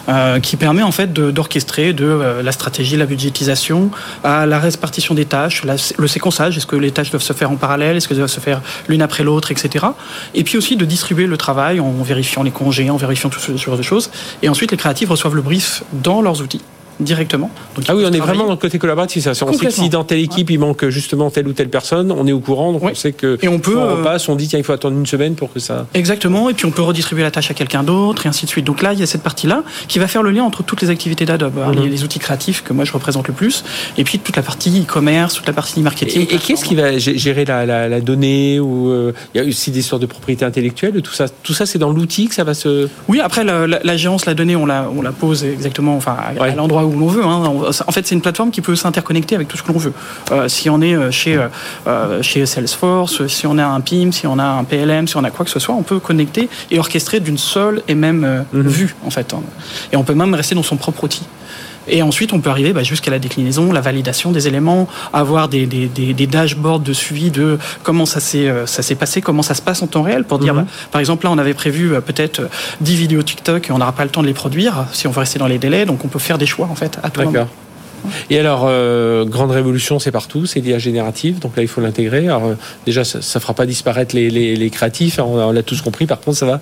[0.10, 3.92] euh, qui permet en fait d'orchestrer de, la stratégie, la budgétisation,
[4.24, 6.58] à la répartition des tâches, le séquençage.
[6.58, 9.02] Est-ce que les tâches doivent se faire en parallèle Est-ce qu'elles doivent se faire l'une
[9.02, 9.86] après l'autre, etc.
[10.34, 13.56] Et puis aussi de distribuer le travail en vérifiant les congés, en vérifiant tout ce
[13.58, 14.12] genre de choses.
[14.42, 16.62] Et ensuite, les créatifs reçoivent le brief dans leurs outils
[17.04, 17.50] directement.
[17.88, 19.24] ah oui, on est vraiment dans le côté collaboratif.
[19.24, 19.32] Ça.
[19.46, 22.28] On sait que si dans telle équipe il manque justement telle ou telle personne, on
[22.28, 24.48] est au courant, donc on sait que et on peut on euh, passe, on dit
[24.48, 25.88] tiens il faut attendre une semaine pour que ça.
[25.94, 28.66] Exactement, et puis on peut redistribuer la tâche à quelqu'un d'autre et ainsi de suite.
[28.66, 30.82] Donc là il y a cette partie là qui va faire le lien entre toutes
[30.82, 31.88] les activités d'Adobe, hein, mhm.
[31.88, 33.64] les, outils créatifs que moi je représente le plus,
[33.98, 36.28] et puis toute la partie e-commerce, toute la partie marketing.
[36.30, 40.00] Et, qu'est-ce qui va gérer la, donnée ou euh, il y a aussi des histoires
[40.00, 42.88] de propriété intellectuelle, tout ça, tout ça c'est dans l'outil que ça va se.
[43.08, 46.48] Oui, après la, la, géance, la donnée, on la, on la pose exactement, enfin à,
[46.56, 47.24] l'endroit où l'on veut.
[47.24, 47.44] Hein
[47.88, 49.94] en fait, c'est une plateforme qui peut s'interconnecter avec tout ce que l'on veut.
[50.32, 51.40] Euh, si on est euh, chez,
[51.88, 55.24] euh, chez Salesforce, si on a un PIM, si on a un PLM, si on
[55.24, 58.68] a quoi que ce soit, on peut connecter et orchestrer d'une seule et même mhm.
[58.68, 59.34] vue, en fait.
[59.92, 61.24] Et on peut même rester dans son propre outil.
[61.88, 65.66] Et ensuite, on peut arriver bah, jusqu'à la déclinaison, la validation des éléments, avoir des,
[65.66, 69.62] des, des, dashboards de suivi de comment ça s'est ça s'est passé, comment ça se
[69.62, 70.64] passe en temps réel, pour dire, mhm.
[70.64, 72.42] bah, par exemple, là, on avait prévu peut-être
[72.82, 75.20] 10 vidéos TikTok et on n'aura pas le temps de les produire si on veut
[75.20, 77.48] rester dans les délais, donc on peut faire des choix en fait à tout moment.
[78.30, 82.28] Et alors, euh, grande révolution, c'est partout, c'est l'IA générative, donc là il faut l'intégrer.
[82.28, 85.82] Alors euh, déjà, ça, ne fera pas disparaître les, les, créatifs, hein, on, l'a tous
[85.82, 86.06] compris.
[86.06, 86.60] Par contre, ça va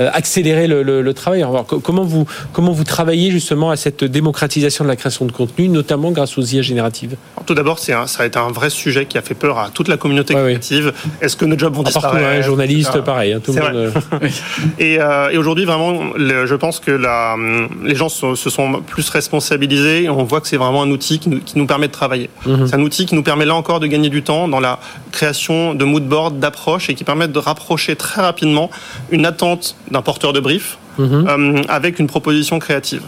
[0.00, 1.42] euh, accélérer le, le, travail.
[1.42, 5.68] Alors, comment vous comment vous travaillez justement à cette démocratisation de la création de contenu,
[5.68, 7.16] notamment grâce aux IA génératives?
[7.46, 9.88] Tout d'abord, c'est ça a été un vrai sujet qui a fait peur à toute
[9.88, 10.92] la communauté créative.
[11.20, 13.32] Est-ce que nos jobs vont disparaître partout, journaliste, pareil.
[13.32, 13.92] Hein, tout le monde,
[14.78, 17.36] et, et aujourd'hui, vraiment, je pense que la,
[17.84, 20.08] les gens se, se sont plus responsabilisés.
[20.08, 22.30] On voit que c'est vraiment un outil qui nous, permet de travailler.
[22.46, 22.66] Mhm.
[22.66, 24.78] C'est un outil qui nous permet là encore de gagner du temps dans la
[25.10, 28.70] création de mood board, d'approche et qui permet de rapprocher très rapidement
[29.10, 31.26] une attente d'un porteur de brief Mhm.
[31.28, 33.02] Euh, avec une proposition créative.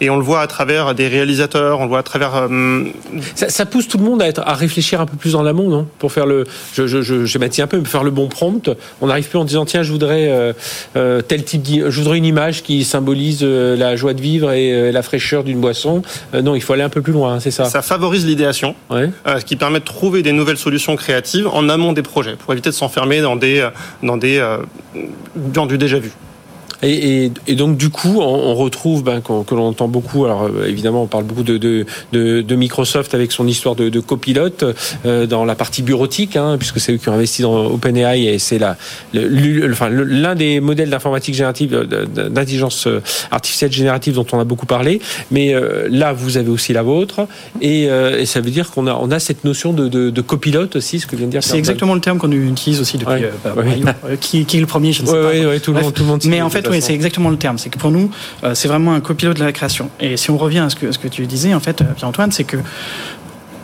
[0.00, 2.32] Et on le voit à travers des réalisateurs, on le voit à travers.
[2.34, 2.84] Euh,
[3.34, 5.86] ça, pousse tout le monde à, être, à réfléchir un peu plus en amont, non?
[5.98, 6.44] Pour faire le.
[6.74, 8.70] Je, je, je, je un peu, faire le bon prompt.
[9.00, 10.54] On n'arrive plus en disant tiens, je voudrais
[10.96, 11.60] euh, tel type.
[11.66, 16.02] Je voudrais une image qui symbolise la joie de vivre et la fraîcheur d'une boisson.
[16.34, 17.64] non, il faut aller un peu plus loin, hein, c'est ça?
[17.64, 22.02] Ça favorise l'idéation, ce qui permet de trouver des nouvelles solutions créatives en amont des
[22.02, 23.68] projets, pour éviter de s'enfermer dans des
[24.02, 24.56] dans des
[25.34, 26.12] dans du déjà vu.
[26.82, 30.24] Et, et, donc du coup, on, retrouve ben, que, l'on entend beaucoup.
[30.24, 33.88] Alors euh, évidemment, on parle beaucoup de, de, de, de Microsoft avec son histoire de,
[33.88, 34.64] de copilote
[35.04, 38.38] euh, dans la partie bureautique, hein, puisque c'est eux qui ont investi dans OpenAI et
[38.38, 38.76] c'est l'un
[39.70, 39.90] enfin,
[40.34, 45.00] des modèles d'informatique générative, d'intelligence euh, artificielle générative dont on a beaucoup parlé.
[45.30, 45.54] Mais
[45.88, 47.26] là, vous avez aussi la vôtre,
[47.60, 51.00] et, et ça veut dire qu'on a, on a cette notion de, de, copilote aussi,
[51.00, 51.42] ce que vient de dire.
[51.42, 53.24] C'est exactement le terme qu'on utilise aussi depuis.
[53.44, 53.54] Bah,
[54.20, 55.60] qui, qui, est le premier Je ne sais pas.
[55.60, 56.22] tout, le monde, tout le monde.
[56.26, 57.58] Mais en fait, oui, c'est exactement le terme.
[57.58, 58.10] C'est que pour nous,
[58.44, 59.90] euh, c'est vraiment un copilote de la création.
[60.00, 62.32] Et si on revient à ce que, ce que tu disais, en fait, euh, Pierre-Antoine,
[62.32, 62.56] c'est que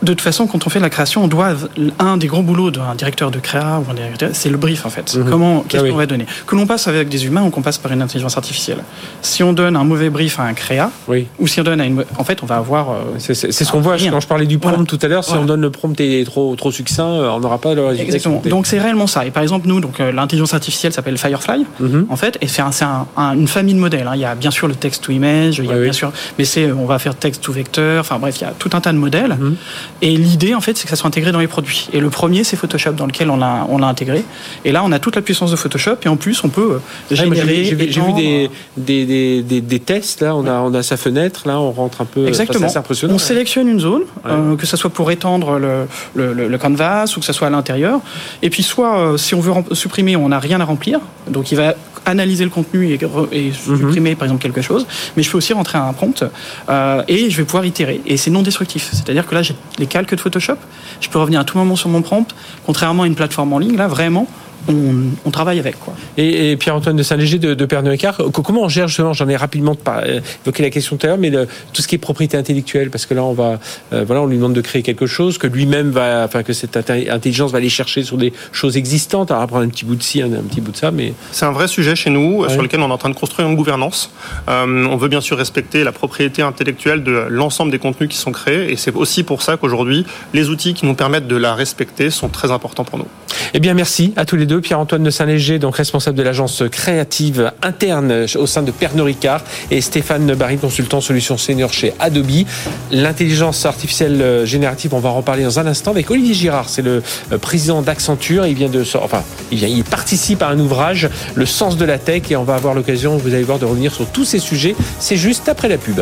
[0.01, 1.53] de toute façon, quand on fait de la création, on doit
[1.99, 4.89] un des gros boulots d'un directeur de créa ou un directeur, c'est le brief en
[4.89, 5.15] fait.
[5.15, 5.29] Mhm.
[5.29, 6.25] Comment, qu'est-ce ah qu'on va donner?
[6.45, 8.83] Que l'on passe avec des humains ou qu'on passe par une intelligence artificielle.
[9.21, 11.27] Si on donne un mauvais brief à un créa, oui.
[11.39, 12.91] ou si on donne à une, en fait, on va avoir.
[12.91, 15.23] Euh, c'est ce qu'on voit quand je parlais du prompt tout à l'heure.
[15.23, 18.03] Si on donne le prompt est trop trop succinct, euh, on n'aura pas le résultat.
[18.03, 18.41] Exactement.
[18.45, 19.25] Donc c'est réellement ça.
[19.25, 22.07] Et par exemple, nous, donc euh, l'intelligence artificielle s'appelle Firefly, mhm.
[22.09, 24.07] en fait, et c'est un, une famille de modèles.
[24.07, 24.13] Hein.
[24.15, 26.45] Il y a bien sûr le text to image, il y a bien sûr, mais
[26.45, 28.01] c'est on va faire text to vecteur.
[28.01, 29.35] Enfin bref, il y a tout un tas de modèles.
[29.39, 29.55] Mhm.
[30.01, 31.89] Et l'idée, en fait c'est que ça soit intégré dans les produits.
[31.93, 34.23] Et le premier, c'est Photoshop, dans lequel on l'a, on l'a intégré.
[34.65, 36.79] Et là, on a toute la puissance de Photoshop, et en plus, on peut
[37.11, 37.65] euh, générer.
[37.65, 41.59] j'ai, vu, des, des, des, des, tests, là, on, a, on a sa fenêtre, là,
[41.59, 42.27] on rentre un peu.
[42.27, 42.67] Exactement.
[43.09, 47.19] On sélectionne une zone, euh, que ce soit pour étendre le, le, le, canvas ou
[47.19, 47.99] que ce soit à l'intérieur.
[48.41, 50.99] Et puis, soit, euh, si on veut supprimer, on n'a rien à remplir.
[51.29, 51.75] Donc, il va
[52.07, 52.99] analyser le contenu et,
[53.31, 53.53] et mhm.
[53.53, 56.23] supprimer par exemple quelque chose, mais je peux aussi rentrer un prompt
[56.69, 58.01] euh, et je vais pouvoir itérer.
[58.05, 58.89] Et c'est non destructif.
[58.91, 60.57] C'est-à-dire que là, j'ai les calques de Photoshop,
[61.01, 62.33] je peux revenir à tout moment sur mon prompt,
[62.65, 64.27] contrairement à une plateforme en ligne, là, vraiment,
[64.67, 65.79] on, travaille avec.
[65.79, 65.93] Quoi.
[66.17, 69.75] Et, Pierre-Antoine de Saint-Léger de, de Pernod Ricard, comment on gère justement, j'en ai rapidement
[69.87, 73.05] euh, évoqué la question tout à l'heure, mais tout ce qui est propriété intellectuelle, parce
[73.05, 73.59] que là on va,
[73.93, 76.77] euh, voilà, on lui demande de créer quelque chose, que lui-même va, enfin que cette
[76.77, 80.21] intelligence va aller chercher sur des choses existantes, à prendre un petit bout de ci,
[80.21, 82.79] un, petit bout de ça, mais c'est un vrai sujet chez nous euh, sur lequel
[82.81, 84.11] on est en train de construire une gouvernance.
[84.47, 88.71] on veut bien sûr respecter la propriété intellectuelle de l'ensemble des contenus qui sont créés,
[88.71, 92.29] et c'est aussi pour ça qu'aujourd'hui les outils qui nous permettent de la respecter sont
[92.29, 93.07] très importants pour nous.
[93.53, 94.56] Eh bien, merci à tous les deux.
[94.61, 99.41] Pierre-Antoine de Saint-Léger, donc responsable de l'agence créative interne au sein de Pernod Ricard,
[99.71, 102.45] et Stéphane Barry, consultant solutions senior chez Adobe.
[102.91, 106.69] L'intelligence artificielle générative, on va en reparler dans un instant avec Olivier Girard.
[106.69, 108.45] C'est le euh, président d'Accenture.
[108.45, 112.35] Il vient de, enfin, il participe à un ouvrage, Le sens de la tech, et
[112.35, 114.75] on va avoir l'occasion, vous allez voir, de revenir sur tous ces sujets.
[114.99, 116.01] C'est juste après la pub.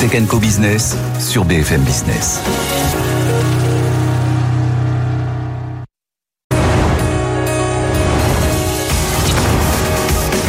[0.00, 2.40] Tech Co Business sur BFM Business.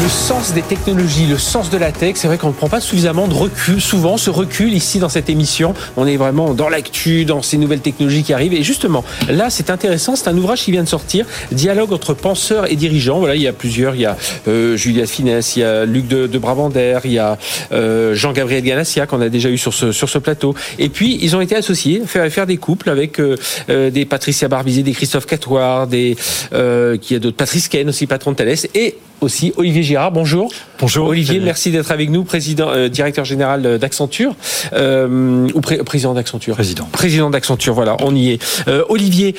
[0.00, 2.80] le sens des technologies, le sens de la tech, c'est vrai qu'on ne prend pas
[2.80, 5.74] suffisamment de recul, souvent ce recul ici dans cette émission.
[5.96, 8.54] On est vraiment dans l'actu, dans ces nouvelles technologies qui arrivent.
[8.54, 12.70] Et justement, là, c'est intéressant, c'est un ouvrage qui vient de sortir, Dialogue entre penseurs
[12.72, 13.18] et dirigeants.
[13.18, 14.16] Voilà, il y a plusieurs, il y a
[14.48, 17.36] euh, Julia Finesse, il y a Luc de, de Brabander, il y a
[17.72, 20.54] euh, Jean-Gabriel Ganassia qu'on a déjà eu sur ce, sur ce plateau.
[20.78, 23.36] Et puis, ils ont été associés, faire, faire des couples avec euh,
[23.68, 26.16] euh des Patricia Barbizet, des Christophe Catoir, des,
[26.54, 30.12] euh, qui a d'autres, Patrice Ken aussi, patron de Thales, et aussi Olivier Girard.
[30.12, 30.52] Bonjour.
[30.78, 31.08] Bonjour.
[31.08, 34.34] Olivier, merci d'être avec nous, président, euh, directeur général d'Accenture
[34.72, 36.54] euh, ou président d'Accenture.
[36.54, 36.88] Président.
[36.90, 37.74] Président d'Accenture.
[37.74, 38.42] Voilà, on y est.
[38.68, 39.34] Euh, Olivier,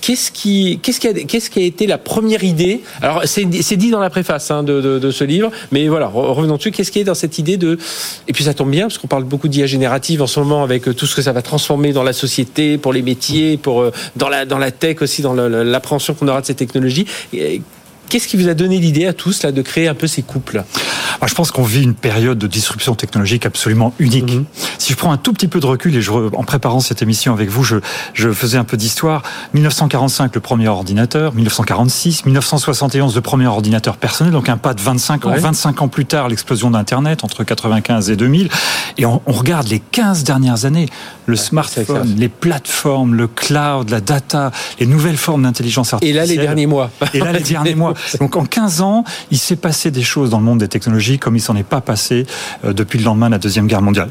[0.00, 2.82] qu'est-ce qui, qu'est-ce qui a, qu'est-ce qui a été la première idée?
[3.00, 6.56] Alors c'est, dit dans la préface hein, de, de, de, ce livre, mais voilà, revenons
[6.56, 6.70] dessus.
[6.70, 7.78] Qu'est-ce qui est dans cette idée de
[8.28, 10.94] Et puis ça tombe bien parce qu'on parle beaucoup d'IA générative en ce moment avec
[10.94, 14.44] tout ce que ça va transformer dans la société, pour les métiers, pour dans la
[14.44, 17.06] dans la tech aussi, dans l'appréhension qu'on aura de ces technologies.
[18.10, 20.64] Qu'est-ce qui vous a donné l'idée à tous là de créer un peu ces couples?
[21.24, 24.34] Je pense qu'on vit une période de disruption technologique absolument unique.
[24.34, 24.46] Mhm.
[24.78, 27.32] Si je prends un tout petit peu de recul et je, en préparant cette émission
[27.32, 27.76] avec vous, je,
[28.14, 29.22] je faisais un peu d'histoire.
[29.54, 35.26] 1945 le premier ordinateur, 1946, 1971 le premier ordinateur personnel, donc un pas de 25
[35.26, 35.34] ans.
[35.36, 38.48] 25 ans plus tard l'explosion d'Internet entre 95 et 2000.
[38.98, 40.86] Et on, on regarde les 15 dernières années,
[41.26, 46.16] le smartphone, les plateformes, le cloud, la data, les nouvelles formes d'intelligence artificielle.
[46.16, 46.90] Et là les derniers mois.
[47.14, 47.94] Et là les derniers mois.
[48.20, 51.36] Donc en 15 ans, il s'est passé des choses dans le monde des technologies comme
[51.36, 52.26] il s'en est pas passé
[52.64, 54.10] euh, depuis le lendemain de la Deuxième Guerre mondiale.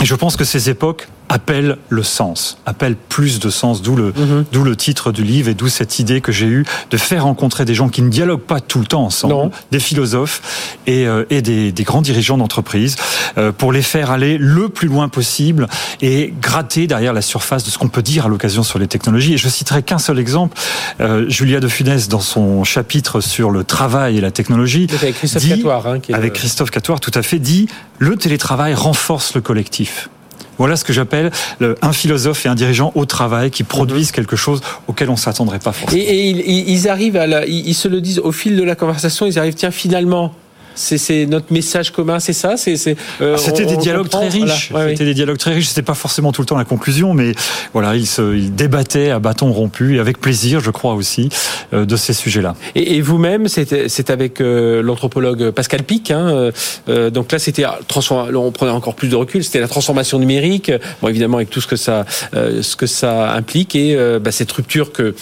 [0.00, 4.12] Et je pense que ces époques appelle le sens, appelle plus de sens, d'où le,
[4.52, 7.64] d'où le titre du livre et d'où cette idée que j'ai eue de faire rencontrer
[7.64, 11.42] des gens qui ne dialoguent pas tout le temps ensemble, des philosophes et, euh, et
[11.42, 12.96] des, des, grands dirigeants d'entreprise,
[13.38, 15.66] euh, pour les faire aller le plus loin possible
[16.00, 19.34] et gratter derrière la surface de ce qu'on peut dire à l'occasion sur les technologies.
[19.34, 20.56] Et je citerai qu'un seul exemple.
[21.00, 25.42] Euh, Julia de Funès, dans son chapitre sur le travail et la technologie, avec Christophe
[25.42, 30.08] dit, Catoire, hein, avec Christophe Catoire, tout à fait, dit le télétravail renforce le collectif.
[30.58, 31.30] Voilà ce que j'appelle
[31.82, 35.72] un philosophe et un dirigeant au travail qui produisent quelque chose auquel on s'attendrait pas
[35.72, 36.02] forcément.
[36.02, 36.30] Et,
[36.70, 39.54] ils arrivent à la, ils se le disent au fil de la conversation, ils arrivent,
[39.54, 40.34] tiens, finalement,
[40.76, 42.54] c'est notre message commun, c'est ça
[43.20, 44.72] euh, C'était des dialogues très riches.
[44.72, 45.68] C'était des dialogues très riches.
[45.68, 47.32] C'était pas forcément tout le temps la conclusion, mais
[47.72, 51.28] voilà, ils, se, ils débattaient à bâton rompu et avec plaisir, je crois aussi,
[51.72, 52.54] euh, de ces sujets-là.
[52.74, 56.10] Et, vous-même, c'est avec euh, l'anthropologue Pascal Pic.
[56.10, 56.50] Hein,
[57.12, 59.42] donc là, c'était on prenait encore plus de recul.
[59.44, 60.70] C'était la transformation numérique.
[61.00, 64.92] Bon, évidemment, avec tout ce que ça, ce que ça implique et bah, cette rupture
[64.92, 65.14] que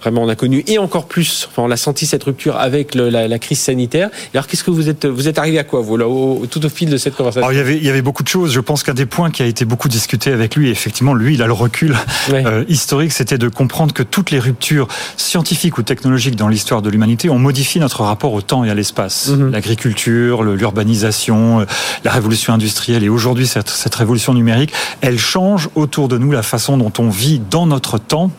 [0.00, 1.48] Vraiment, on a connu et encore plus.
[1.50, 4.10] Enfin, on a senti cette rupture avec le, la, la, crise sanitaire.
[4.32, 6.68] alors, qu'est-ce que vous êtes vous êtes arrivé à quoi vous là au, tout au
[6.68, 8.52] fil de cette conversation alors, il y avait il y avait beaucoup de choses.
[8.52, 11.42] Je pense qu'un des points qui a été beaucoup discuté avec lui, effectivement, lui, il
[11.42, 11.96] a le recul
[12.32, 16.90] euh, historique, c'était de comprendre que toutes les ruptures scientifiques ou technologiques dans l'histoire de
[16.90, 19.28] l'humanité ont modifié notre rapport au temps et à l'espace.
[19.28, 19.50] Mhm.
[19.50, 21.64] L'agriculture, l'urbanisation, euh,
[22.04, 26.42] la révolution industrielle et aujourd'hui cette, cette révolution numérique, elle change autour de nous la
[26.42, 28.30] façon dont on vit dans notre temps.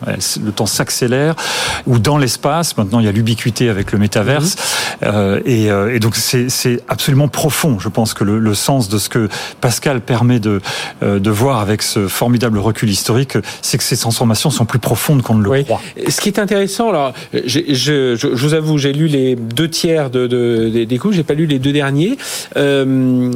[0.42, 1.34] Le temps s'accélère
[1.86, 2.76] ou dans l'espace.
[2.76, 4.56] Maintenant, il y a l'ubiquité avec le métaverse.
[5.02, 5.08] Mhm.
[5.08, 7.78] Euh, et, euh, et, donc, c'est absolument profond.
[7.78, 9.28] Je pense que le, le, sens de ce que
[9.60, 10.60] Pascal permet de,
[11.02, 15.22] euh, de voir avec ce formidable recul historique, c'est que ces transformations sont plus profondes
[15.22, 15.80] qu'on ne le croit.
[16.08, 20.10] Ce qui est intéressant, alors, je, je, je vous avoue, j'ai lu les deux tiers
[20.10, 22.16] de, de, des coups, j'ai pas lu les deux derniers.
[22.56, 23.32] Euh,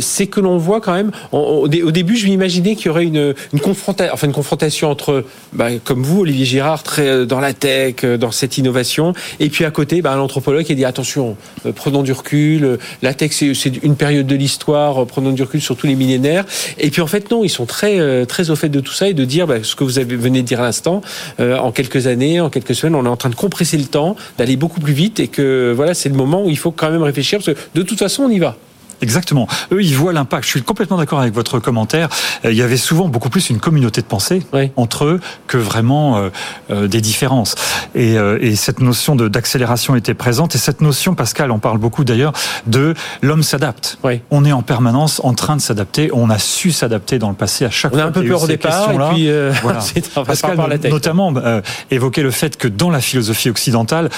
[0.00, 3.60] c'est que l'on voit quand même, au début, je m'imaginais qu'il y aurait une, une
[3.60, 8.30] confrontation, enfin une confrontation entre, bah, comme vous, Olivier Girard, très dans la tech, dans
[8.30, 9.12] cette innovation.
[9.40, 11.36] Et puis à côté, bah, l'anthropologue qui dit attention,
[11.74, 12.78] prenons du recul.
[13.02, 15.06] La tech, c'est une période de l'histoire.
[15.06, 16.44] Prenons du recul sur tous les millénaires.
[16.78, 19.14] Et puis en fait, non, ils sont très très au fait de tout ça et
[19.14, 21.02] de dire bah, ce que vous venez de dire à l'instant.
[21.38, 24.56] en quelques années, en quelques semaines, on est en train de compresser le temps, d'aller
[24.56, 27.38] beaucoup plus vite et que voilà, c'est le moment où il faut quand même réfléchir
[27.38, 28.56] parce que de toute façon, on y va.
[29.02, 29.48] Exactement.
[29.72, 30.44] Eux, ils voient l'impact.
[30.44, 32.08] Je suis complètement d'accord avec votre commentaire.
[32.44, 34.42] Euh, il y avait souvent beaucoup plus une communauté de pensée
[34.76, 36.28] entre eux que vraiment euh,
[36.70, 37.56] euh, des différences.
[37.94, 40.54] Et, et cette notion d'accélération était présente.
[40.54, 42.32] Et cette notion, Pascal en parle beaucoup d'ailleurs,
[42.66, 43.98] de l'homme s'adapte.
[44.30, 46.10] On est en permanence en train de s'adapter.
[46.12, 48.04] On a su s'adapter dans le passé à chaque on fois.
[48.04, 48.90] On a un peu peur au départ.
[48.92, 49.30] Et puis,
[49.62, 49.80] voilà.
[50.24, 51.34] Pascal, par la tête, notamment,
[51.90, 54.08] évoquait le fait que dans la philosophie occidentale,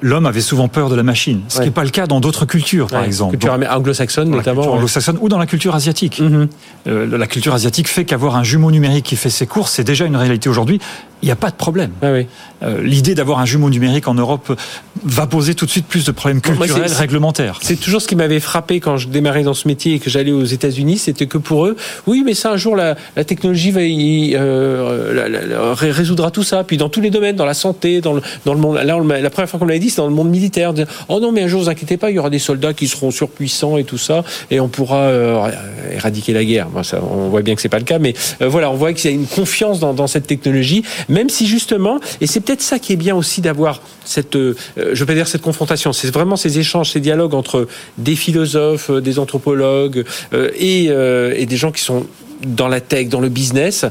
[0.00, 1.42] l'homme avait souvent peur de la machine.
[1.48, 3.36] Ce qui n'est pas le cas dans d'autres cultures, par exemple.
[3.36, 4.72] Culture anglo-saxonne notamment.
[4.72, 6.20] Anglo-saxonne ou dans la culture asiatique.
[6.20, 6.48] Mhm.
[6.86, 10.04] Euh, la culture asiatique fait qu'avoir un jumeau numérique qui fait ses courses, c'est déjà
[10.04, 10.80] une réalité aujourd'hui
[11.24, 11.90] il n'y a pas de problème.
[12.02, 14.60] Ah euh, l'idée d'avoir un jumeau numérique en Europe
[15.04, 17.60] va poser tout de suite plus de problèmes culturels, réglementaires.
[17.62, 20.32] C'est toujours ce qui m'avait frappé quand je démarrais dans ce métier et que j'allais
[20.32, 25.74] aux États-Unis, c'était que pour eux, oui, mais ça un jour la, technologie va euh,
[25.74, 26.62] résoudra tout ça.
[26.62, 28.76] Puis dans tous les domaines, dans la santé, dans le, dans le monde.
[28.76, 30.74] Là, la première fois qu'on l'avait dit, c'est dans le monde militaire.
[31.08, 33.10] Oh non, mais un jour, vous inquiétez pas, il y aura des soldats qui seront
[33.10, 35.50] surpuissants et tout ça, et on pourra euh,
[35.90, 36.68] éradiquer la guerre.
[36.82, 39.14] ça, on voit bien que c'est pas le cas, mais voilà, on voit qu'il y
[39.14, 40.84] a une confiance dans, dans cette technologie
[41.14, 45.04] même si justement, et c'est peut-être ça qui est bien aussi d'avoir cette, euh, je
[45.04, 49.18] pas dire cette confrontation, c'est vraiment ces échanges, ces dialogues entre des philosophes, euh, des
[49.18, 52.06] anthropologues euh, et des gens qui sont
[52.44, 53.84] dans la tech, dans le business,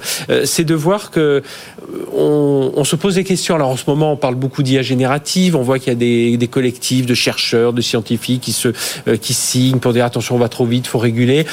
[0.45, 1.41] c'est de voir que
[2.15, 3.55] on, on, se pose des questions.
[3.55, 5.55] Alors en ce moment, on parle beaucoup d'IA générative.
[5.55, 8.69] On voit qu'il y a des, des, collectifs de chercheurs, de scientifiques qui se
[9.15, 11.45] qui signent pour dire attention, on va trop vite, faut réguler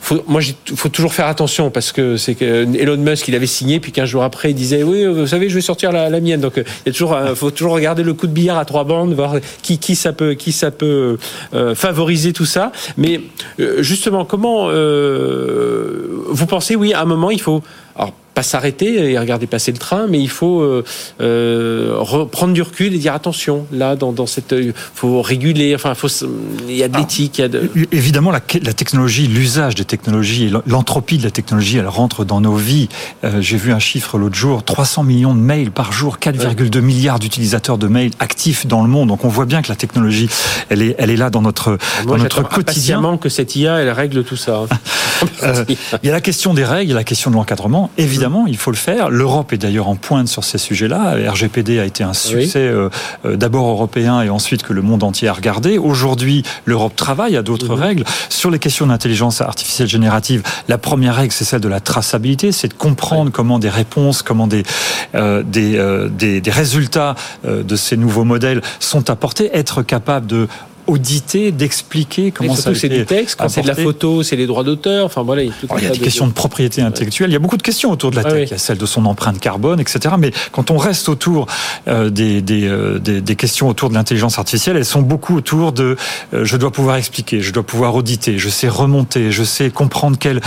[0.00, 3.46] faut, moi, il faut toujours faire attention parce que c'est que Elon Musk, il avait
[3.46, 6.20] signé, puis 15 jours après, il disait oui, vous savez, je vais sortir la, la
[6.20, 6.40] mienne.
[6.40, 9.12] Donc, il y a toujours, faut toujours regarder le coup de billard à trois bandes,
[9.12, 11.18] voir qui, qui ça peut, qui ça peut
[11.54, 12.72] euh, favoriser tout ça.
[12.96, 13.20] Mais
[13.60, 17.62] euh, justement, comment euh, vous pensez, oui, à un moment, il faut
[18.38, 20.84] pas s'arrêter et regarder passer le train, mais il faut euh,
[21.20, 24.54] euh prendre du recul et dire attention, là, dans, dans cette,
[24.94, 25.74] faut réguler.
[25.74, 26.06] Enfin, faut,
[26.68, 27.40] il y a de ah, l'éthique.
[27.40, 27.68] De...
[27.90, 32.54] Évidemment, la, la technologie, l'usage des technologies, l'entropie de la technologie, elle rentre dans nos
[32.54, 32.88] vies.
[33.24, 37.18] Euh, J'ai vu un chiffre l'autre jour 300 millions de mails par jour, 4,2 milliards
[37.18, 39.08] d'utilisateurs de mails actifs dans le monde.
[39.08, 40.28] Donc, on voit bien que la technologie,
[40.68, 43.18] elle est, elle est là dans notre, dans notre quotidien.
[43.20, 44.66] que cette IA, elle règle tout ça.
[45.42, 47.90] euh, il y a la question des règles, il y a la question de l'encadrement.
[47.98, 49.10] Évidemment il faut le faire.
[49.10, 51.16] L'Europe est d'ailleurs en pointe sur ces sujets-là.
[51.30, 52.88] RGPD a été un succès euh,
[53.24, 55.78] euh, d'abord européen et ensuite que le monde entier a regardé.
[55.78, 57.82] Aujourd'hui, l'Europe travaille à d'autres mhm.
[57.82, 58.04] règles.
[58.28, 62.68] Sur les questions d'intelligence artificielle générative, la première règle, c'est celle de la traçabilité, c'est
[62.68, 64.62] de comprendre comment des réponses, comment des,
[65.14, 67.14] euh, des, des, résultats
[67.44, 70.48] de ces nouveaux modèles sont apportés, être capable de
[70.88, 74.64] auditer, d'expliquer comment ça c'est du texte, quand c'est de la photo, c'est les droits
[74.64, 75.04] d'auteur.
[75.04, 77.30] Enfin voilà, il y a, des questions de propriété intellectuelle.
[77.30, 78.48] Il y a beaucoup de questions autour de la tech.
[78.48, 80.14] Il y a celle de son empreinte carbone, etc.
[80.18, 81.46] Mais quand on reste autour
[81.88, 85.96] euh, des, euh, des, des, questions autour de l'intelligence artificielle, elles sont beaucoup autour de
[86.32, 90.16] euh, je dois pouvoir expliquer, je dois pouvoir auditer, je sais remonter, je sais comprendre
[90.18, 90.40] quel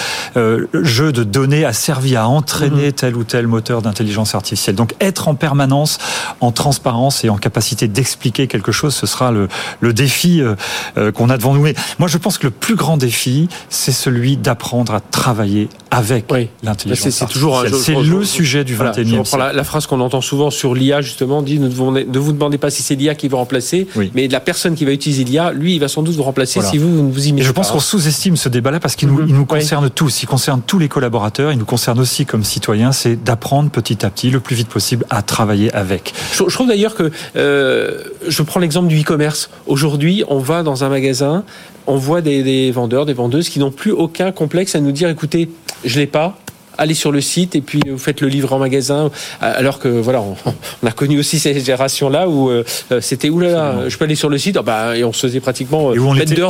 [0.74, 2.94] jeu de données a servi à entraîner mhm.
[2.94, 4.76] tel ou tel moteur d'intelligence artificielle.
[4.76, 6.00] Donc être en permanence
[6.40, 9.48] en transparence et en capacité d'expliquer quelque chose, ce sera le,
[9.82, 10.56] le défi euh,
[10.98, 11.62] euh, qu'on a devant nous.
[11.62, 16.26] Mais moi, je pense que le plus grand défi, c'est celui d'apprendre à travailler avec
[16.64, 19.38] l'intelligence C'est toujours c'est le sujet du 21e siècle.
[19.38, 22.58] La, la, phrase qu'on entend souvent sur l'IA justement dit ne vous, ne vous demandez
[22.58, 25.76] pas si c'est l'IA qui va remplacer, mais la personne qui va utiliser l'IA, lui,
[25.76, 27.72] il va sans doute vous remplacer si vous, ne vous y mettez Et je pense
[27.72, 31.52] qu'on sous-estime ce débat-là parce qu'il nous, nous concerne tous, il concerne tous les collaborateurs,
[31.52, 35.06] il nous concerne aussi comme citoyens, c'est d'apprendre petit à petit, le plus vite possible,
[35.10, 36.14] à travailler avec.
[36.34, 39.50] Je, trouve d'ailleurs que euh, je prends l'exemple du e-commerce.
[39.68, 41.44] Aujourd'hui, on va dans un magasin,
[41.88, 45.50] on voit des, vendeurs, des vendeuses qui n'ont plus aucun complexe à nous dire écoutez,
[45.84, 46.38] je l'ai pas,
[46.82, 49.12] allez sur le site et puis vous faites le livre en magasin.
[49.40, 50.22] Alors que voilà,
[50.84, 52.64] on, a connu aussi ces générations-là où euh,
[53.00, 55.94] c'était oulala, je peux aller sur le site, ah bah, et on se faisait pratiquement
[55.94, 56.44] et où on était du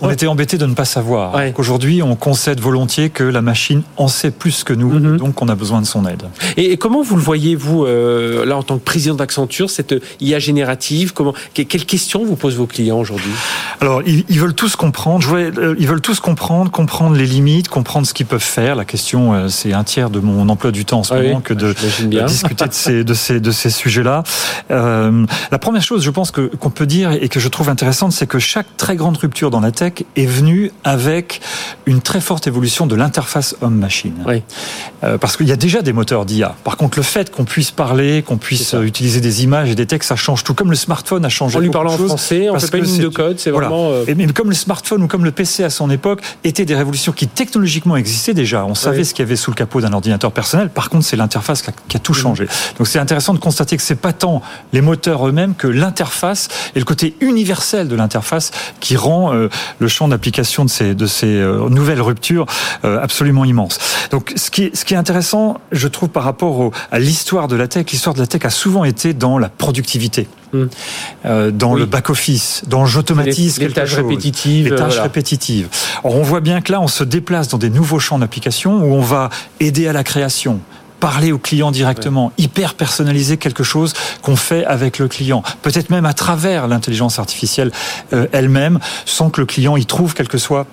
[0.00, 1.36] on était embêté de ne pas savoir.
[1.54, 5.16] Qu'aujourd'hui, on concède volontiers que la machine en sait plus que nous, mhm.
[5.18, 6.22] donc on a besoin de son aide.
[6.56, 10.38] Et, comment vous le voyez vous euh, là en tant que président d'Accenture cette IA
[10.38, 13.32] générative Comment quelles questions vous posent vos clients aujourd'hui?
[13.80, 15.26] Alors ils, veulent tous comprendre.
[15.34, 18.76] Euh, ils veulent tous comprendre, comprendre les limites, comprendre ce qu'ils peuvent faire.
[18.76, 21.54] La question c'est un tiers de mon emploi du temps en ce ah moment que
[21.54, 21.74] de,
[22.26, 24.22] discuter de ces, de ces, de ces sujets-là.
[24.70, 28.12] Euh, la première chose, je pense que qu'on peut dire et que je trouve intéressante,
[28.12, 31.40] c'est que chaque très grande rupture dans la tech est venue avec
[31.86, 34.14] une très forte évolution de l'interface homme-machine.
[34.26, 34.42] Oui.
[35.04, 36.54] Euh, parce qu'il y a déjà des moteurs d'IA.
[36.64, 40.08] Par contre, le fait qu'on puisse parler, qu'on puisse utiliser des images et des textes,
[40.08, 40.54] ça change tout.
[40.54, 41.56] Comme le smartphone a changé.
[41.56, 43.90] En lui parlant en français, on fait pas une ligne de code, c'est vraiment.
[43.90, 46.74] Euh, et mais comme le smartphone ou comme le PC à son époque étaient des
[46.74, 48.64] révolutions qui technologiquement existaient déjà.
[48.64, 50.70] On savait ce qu'il y avait sous le capot d'un ordinateur personnel.
[50.70, 52.48] Par contre, c'est l'interface qui a tout changé.
[52.78, 54.42] Donc c'est intéressant de constater que c'est pas tant
[54.72, 59.86] les moteurs eux-mêmes que l'interface et le côté universel de l'interface qui rend euh, le
[59.86, 62.46] champ d'application de ces, de ces euh, nouvelles ruptures
[62.84, 63.78] euh, absolument immense.
[64.10, 67.68] Donc ce qui, ce qui est intéressant, je trouve, par rapport à l'histoire de la
[67.68, 70.26] tech, l'histoire de la tech a souvent été dans la productivité.
[71.24, 71.50] Mmh.
[71.50, 75.68] dans le back-office, dans j'automatise quelque tâches Répétitives, les tâches répétitives.
[76.04, 78.94] Or, on voit bien que là, on se déplace dans des nouveaux champs d'application où
[78.94, 79.30] on va
[79.60, 80.60] aider à la création,
[81.00, 83.92] parler au client directement, hyper personnaliser quelque chose
[84.22, 87.72] qu'on fait avec le client, peut-être même à travers l'intelligence artificielle
[88.12, 90.66] euh, elle-même, sans que le client y trouve quelque soit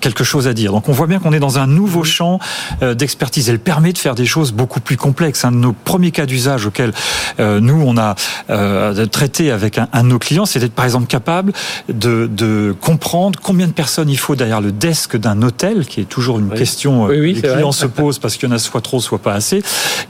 [0.00, 0.72] quelque chose à dire.
[0.72, 2.38] Donc on voit bien qu'on est dans un nouveau champ
[2.82, 3.48] euh, d'expertise.
[3.48, 5.44] Elle permet de faire des choses beaucoup plus complexes.
[5.44, 6.92] Un de nos premiers cas d'usage auxquels
[7.40, 8.14] euh, nous on a
[8.50, 11.52] euh, traité avec un, de nos clients, c'est d'être par exemple capable
[11.88, 16.04] de, de, comprendre combien de personnes il faut derrière le desk d'un hôtel, qui est
[16.04, 19.00] toujours une question que les clients se posent parce qu'il y en a soit trop,
[19.00, 19.62] soit pas assez.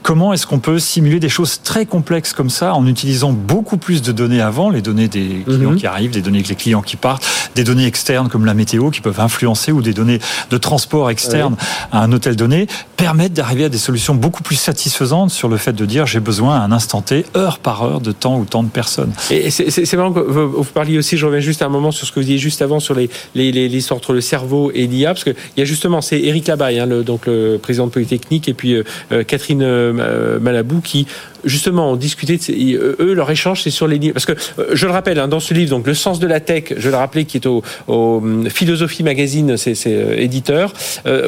[0.03, 4.01] Comment est-ce qu'on peut simuler des choses très complexes comme ça en utilisant beaucoup plus
[4.01, 5.77] de données avant, les données des clients mhm.
[5.77, 7.25] qui arrivent, des données les clients qui partent,
[7.55, 10.19] des données externes comme la météo qui peuvent influencer ou des données
[10.49, 11.55] de transport externe
[11.91, 12.67] à un hôtel donné,
[12.97, 16.59] permettent d'arriver à des solutions beaucoup plus satisfaisantes sur le fait de dire j'ai besoin
[16.59, 19.13] à un instant T, heure par heure, de temps ou tant de personnes.
[19.31, 22.19] Et c'est vraiment que vous parliez aussi, je reviens juste un moment sur ce que
[22.19, 25.35] vous disiez juste avant sur les, les, les, entre le cerveau et l'IA, parce qu'il
[25.55, 28.73] y a justement, c'est Eric Labaye, hein, le, donc le président de Polytechnique, et puis
[28.73, 31.07] euh, euh, Catherine euh, Malabou, qui
[31.45, 34.13] justement ont discuté, de, eux, leur échange, c'est sur les livres.
[34.13, 34.33] Parce que,
[34.73, 36.95] je le rappelle, hein, dans ce livre, donc Le sens de la tech, je le
[36.95, 39.77] rappelais, qui est au, au Philosophie Magazine, c'est
[40.17, 40.73] éditeur.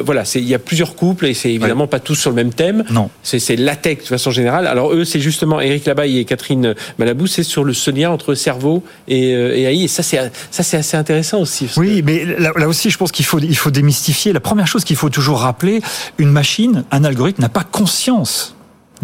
[0.04, 2.84] voilà, il y a plusieurs couples et c'est évidemment pas tous sur le même thème.
[2.90, 3.10] Non.
[3.22, 4.66] C'est la tech de façon générale.
[4.66, 8.34] Alors eux, c'est justement Eric Labaye et Catherine Malabou, c'est sur le ce lien entre
[8.34, 9.84] cerveau et, euh, et AI.
[9.84, 10.18] Et ça, c'est
[10.50, 11.68] ça, c'est assez intéressant aussi.
[11.76, 14.32] Oui, mais là, là, aussi, je pense qu'il faut il faut démystifier.
[14.32, 15.80] La première chose qu'il faut toujours rappeler,
[16.18, 18.54] une machine, un algorithme n'a pas conscience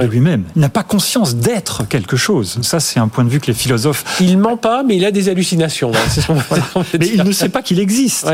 [0.05, 0.45] lui-même.
[0.55, 2.59] Il n'a pas conscience d'être quelque chose.
[2.63, 4.05] Ça, c'est un point de vue que les philosophes.
[4.21, 5.93] Il ment pas, mais il a des hallucinations.
[6.99, 8.29] mais il ne sait pas qu'il existe.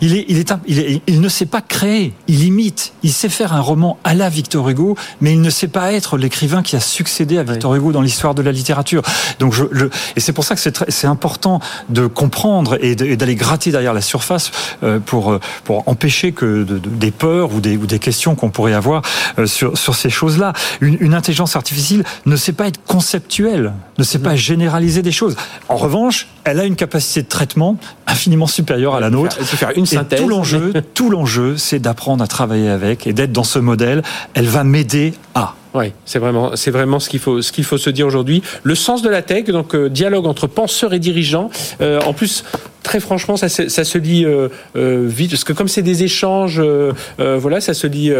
[0.00, 2.12] Il, est, il, est, il, est, il ne sait pas créer.
[2.28, 2.92] Il imite.
[3.02, 6.18] Il sait faire un roman à la Victor Hugo, mais il ne sait pas être
[6.18, 9.02] l'écrivain qui a succédé à Victor Hugo dans l'histoire de la littérature.
[9.38, 9.86] Donc, je, je
[10.16, 14.50] et c'est pour ça que c'est important de comprendre et d'aller gratter derrière la surface
[14.82, 18.50] euh, pour euh, pour empêcher que de, des peurs ou des ou des questions qu'on
[18.50, 19.02] pourrait avoir
[19.38, 20.52] euh, sur sur ces choses-là.
[20.80, 25.36] Une, une intelligence artificielle ne sait pas être conceptuelle, ne sait pas généraliser des choses.
[25.68, 27.76] En revanche, elle a une capacité de traitement
[28.08, 29.36] infiniment supérieure à la nôtre.
[29.38, 30.18] Elle peut faire une synthèse.
[30.18, 34.02] Et tout l'enjeu, tout l'enjeu, c'est d'apprendre à travailler avec et d'être dans ce modèle.
[34.34, 35.54] Elle va m'aider à.
[35.76, 38.42] Oui, c'est vraiment, c'est vraiment ce qu'il faut, ce qu'il faut se dire aujourd'hui.
[38.62, 41.50] Le sens de la tech, donc euh, dialogue entre penseurs et dirigeants.
[41.82, 42.44] Euh, en plus,
[42.82, 46.62] très franchement, ça, ça se lit euh, vite parce que comme c'est des échanges,
[47.18, 48.12] voilà, ça se lit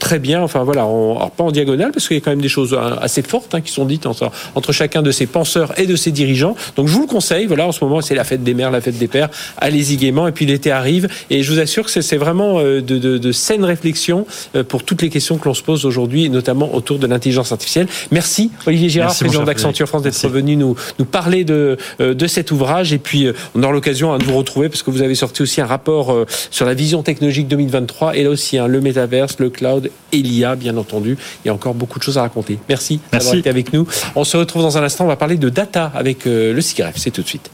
[0.00, 0.42] très bien.
[0.42, 3.22] Enfin voilà, alors pas en diagonale parce qu'il y a quand même des choses assez
[3.22, 6.56] fortes hein, qui sont dites entre, entre, chacun de ces penseurs et de ces dirigeants.
[6.74, 7.46] Donc je vous le conseille.
[7.46, 9.28] Voilà, en ce moment, c'est la fête des mères, la fête des pères.
[9.58, 10.26] Allez-y gaiement.
[10.26, 14.26] Et puis l'été arrive et je vous assure que c'est vraiment de, de saines réflexions
[14.68, 17.86] pour toutes les questions que l'on se pose aujourd'hui, notamment autour de de l'intelligence artificielle.
[18.10, 22.50] Merci Olivier Girard, président d'Accenture France, d'être venu nous, nous parler de, euh, de cet
[22.50, 22.92] ouvrage.
[22.92, 25.60] Et puis, euh, on aura l'occasion de vous retrouver parce que vous avez sorti aussi
[25.60, 29.50] un rapport euh, sur la vision technologique 2023 et là aussi hein, le métaverse, le
[29.50, 31.16] cloud et l'IA, bien entendu.
[31.44, 32.58] Il y a encore beaucoup de choses à raconter.
[32.68, 33.86] Merci, d'avoir été avec nous.
[34.14, 35.04] On se retrouve dans un instant.
[35.04, 36.94] On va parler de data avec le CIGREF.
[36.96, 37.50] C'est tout de suite.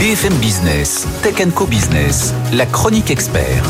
[0.00, 3.64] BFM Business, Tech Co Business, la chronique expert.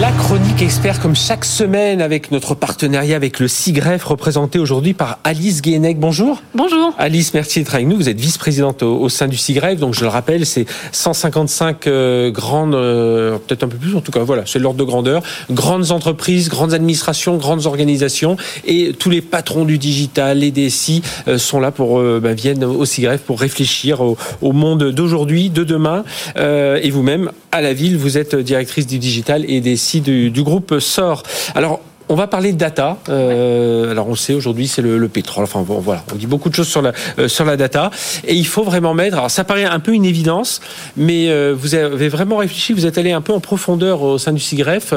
[0.00, 5.20] La chronique expert comme chaque semaine avec notre partenariat avec le CIGREF représenté aujourd'hui par
[5.24, 5.98] Alice Guénec.
[5.98, 6.42] Bonjour.
[6.54, 6.92] Bonjour.
[6.98, 7.96] Alice, merci d'être avec nous.
[7.96, 9.78] Vous êtes vice-présidente au, sein du CIGREF.
[9.78, 14.12] Donc je le rappelle, c'est 155 euh, grandes, euh, peut-être un peu plus en tout
[14.12, 15.22] cas, voilà, c'est l'ordre de grandeur.
[15.50, 18.36] Grandes entreprises, grandes administrations, grandes organisations
[18.66, 22.84] et tous les patrons du digital, les DSI euh, sont là pour, bah, viennent au
[22.84, 26.04] CIGREF pour réfléchir au, au monde d'aujourd'hui, de demain.
[26.36, 30.78] et vous-même, à la ville, vous êtes directrice du digital et des du, du groupe
[30.78, 31.22] SOR.
[31.54, 32.98] Alors, On va parler de data.
[33.08, 35.44] Euh, alors on sait aujourd'hui c'est le, pétrole.
[35.44, 37.90] Enfin bon voilà, on dit beaucoup de choses sur la euh, sur la data
[38.24, 39.16] et il faut vraiment mettre.
[39.16, 40.60] Alors ça paraît un peu une évidence,
[40.96, 42.72] mais euh, vous avez vraiment réfléchi.
[42.72, 44.94] Vous êtes allé un peu en profondeur au sein du CIGREF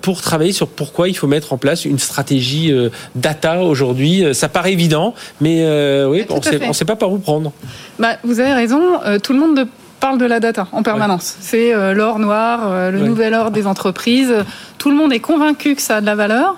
[0.00, 2.72] pour travailler sur pourquoi il faut mettre en place une stratégie
[3.14, 4.24] data aujourd'hui.
[4.32, 5.64] Ça paraît évident, mais
[6.06, 7.52] oui, on sait on sait pas par où prendre.
[7.98, 8.98] Bah, vous avez raison.
[9.22, 9.68] tout le monde
[10.00, 11.36] parle de la data en permanence.
[11.40, 14.34] C'est euh, l'or noir, euh, le nouvel or des entreprises.
[14.78, 16.56] Tout le monde est convaincu que ça a de la valeur.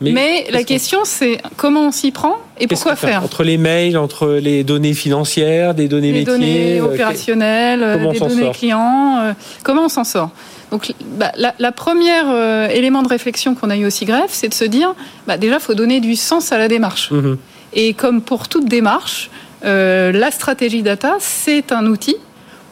[0.00, 4.32] Mais, la question, c'est comment on s'y prend et pourquoi faire Entre les mails, entre
[4.32, 9.88] les données financières, des données les métiers, données euh, opérationnelles, des données clients, comment on
[9.88, 10.30] s'en sort
[10.70, 14.64] donc, bah, la, première élément de réflexion qu'on a eu aussi greffe, c'est de se
[14.64, 14.94] dire,
[15.28, 17.12] bah, déjà, il faut donner du sens à la démarche.
[17.12, 17.38] Mhm.
[17.74, 19.30] Et comme pour toute démarche,
[19.62, 22.16] la stratégie data, c'est un outil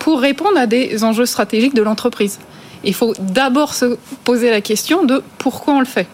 [0.02, 2.40] pour répondre à des enjeux stratégiques de l'entreprise.
[2.82, 6.08] Il faut d'abord se poser la question de pourquoi on le fait.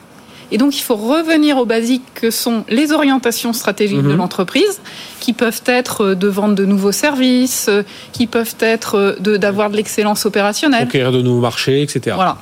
[0.53, 4.19] Et donc, il faut revenir aux basiques que sont les orientations stratégiques de mhm.
[4.19, 4.83] l'entreprise,
[5.21, 7.71] qui peuvent être de vendre de nouveaux services,
[8.13, 10.85] qui peuvent être d'avoir de, l'excellence opérationnelle.
[10.85, 12.15] Conquérir de nouveaux marchés, etc.
[12.15, 12.37] Voilà.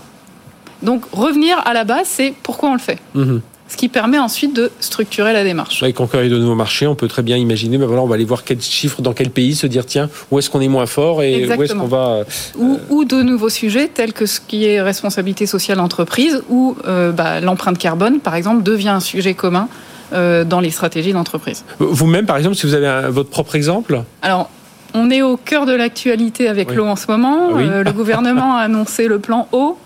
[0.83, 2.99] Donc, revenir à la base, c'est pourquoi on le fait.
[3.15, 5.83] Mhm ce qui permet ensuite de structurer la démarche.
[5.83, 8.25] Avec conquérir de nouveaux marchés, on peut très bien imaginer, mais voilà, on va aller
[8.25, 11.23] voir quels chiffres dans quel pays, se dire tiens, où est-ce qu'on est moins fort
[11.23, 12.25] et où est-ce qu'on va.
[12.59, 17.13] Euh, ou, de nouveaux sujets tels que ce qui est responsabilité sociale d'entreprise, ou euh,
[17.13, 19.69] bah, l'empreinte carbone, par exemple, devient un sujet commun
[20.13, 21.65] euh, dans les stratégies d'entreprise.
[21.79, 24.49] Vous-même, par exemple, si vous avez votre propre exemple Alors,
[24.95, 27.51] on est au cœur de l'actualité avec l'eau en ce moment.
[27.51, 29.77] le gouvernement a annoncé le plan eau.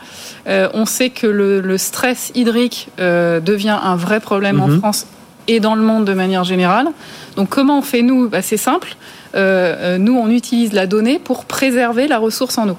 [0.46, 4.78] Euh, on sait que le, stress hydrique euh, devient un vrai problème en mhm.
[4.78, 5.06] France
[5.48, 6.88] et dans le monde de manière générale.
[7.36, 8.28] Donc comment on fait nous?
[8.28, 8.96] Bah, C'est simple.
[9.34, 12.76] Euh, nous, on utilise la donnée pour préserver la ressource en eau.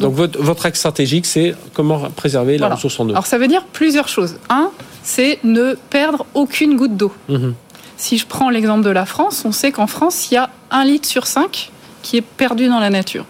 [0.00, 3.64] Donc, votre, axe stratégique, c'est comment préserver la ressource en eau Alors ça veut dire
[3.72, 4.36] plusieurs choses.
[4.48, 4.70] Un,
[5.04, 7.12] c'est ne perdre aucune goutte d'eau.
[7.28, 7.54] Mhm.
[7.96, 10.84] Si je prends l'exemple de la France, on sait qu'en France, il y a un
[10.84, 11.70] litre sur cinq
[12.02, 13.26] qui est perdu dans la nature.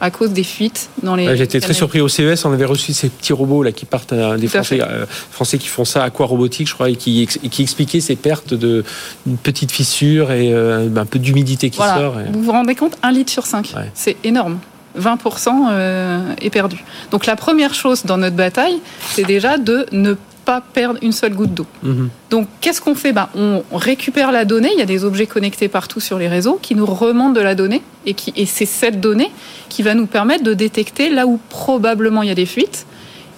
[0.00, 1.36] À cause des fuites dans les.
[1.36, 4.36] J'étais très surpris au CES, on avait reçu ces petits robots là qui partent, euh,
[4.36, 8.00] des Français, euh, Français qui font ça, Aqua Robotique, je crois, et qui, qui expliquaient
[8.00, 8.84] ces pertes de
[9.26, 12.16] une petite fissure et euh, un peu d'humidité qui sort.
[12.32, 14.58] Vous vous rendez compte, un litre sur cinq, c'est énorme.
[14.98, 16.82] 20% est perdu.
[17.12, 18.80] Donc la première chose dans notre bataille,
[19.12, 20.14] c'est déjà de ne
[20.50, 21.66] pas perdre une seule goutte d'eau.
[21.84, 22.08] Mhm.
[22.28, 23.12] Donc, qu'est-ce qu'on fait?
[23.12, 24.70] Ben, On récupère la donnée.
[24.72, 27.54] Il y a des objets connectés partout sur les réseaux qui nous remontent de la
[27.54, 27.82] donnée.
[28.04, 29.30] Et, qui, et c'est cette donnée
[29.68, 32.84] qui va nous permettre de détecter là où probablement il y a des fuites,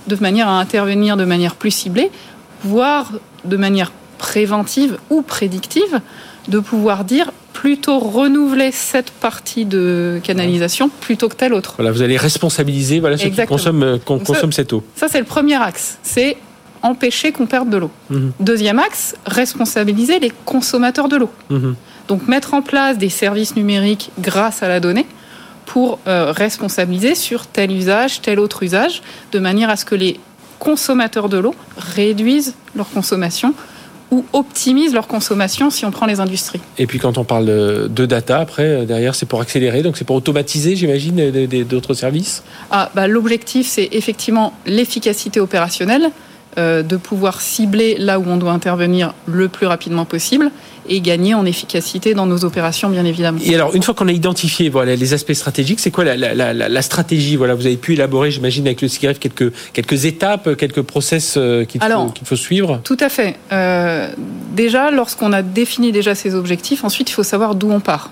[0.06, 2.10] de manière à intervenir de manière plus ciblée,
[2.64, 3.12] voire
[3.44, 6.00] de manière préventive ou prédictive,
[6.48, 11.74] de pouvoir dire plutôt renouveler cette partie de canalisation plutôt que telle autre.
[11.76, 14.82] Voilà, vous allez responsabiliser voilà, ceux qui consomment, consomment cette eau.
[14.96, 15.98] Ça, c'est le premier axe.
[16.02, 16.38] C'est
[16.82, 17.90] empêcher qu'on perde de l'eau.
[18.10, 18.32] Mhm.
[18.40, 21.30] Deuxième axe, responsabiliser les consommateurs de l'eau.
[21.50, 21.74] Mhm.
[22.08, 25.06] Donc mettre en place des services numériques grâce à la donnée
[25.66, 30.18] pour euh, responsabiliser sur tel usage, tel autre usage, de manière à ce que les
[30.58, 33.54] consommateurs de l'eau réduisent leur consommation
[34.10, 36.60] ou optimisent leur consommation si on prend les industries.
[36.76, 40.04] Et puis quand on parle de data, après, euh, derrière, c'est pour accélérer, donc c'est
[40.04, 41.30] pour automatiser, j'imagine,
[41.64, 42.42] d'autres services?
[42.70, 46.10] Ah, bah, L'objectif, c'est effectivement l'efficacité opérationnelle,
[46.56, 50.50] de pouvoir cibler là où on doit intervenir le plus rapidement possible
[50.88, 53.38] et gagner en efficacité dans nos opérations, bien évidemment.
[53.44, 57.36] Et alors, une fois qu'on a identifié voilà, les aspects stratégiques, c'est quoi la, stratégie
[57.36, 61.64] voilà, Vous avez pu élaborer, j'imagine, avec le CIGREF, quelques, quelques étapes, quelques process euh,
[61.64, 62.80] qu'il faut, faut, suivre?
[62.82, 63.36] Tout à fait.
[63.52, 64.08] Euh,
[64.54, 68.10] déjà, lorsqu'on a défini déjà ces objectifs, ensuite, il faut savoir d'où on part.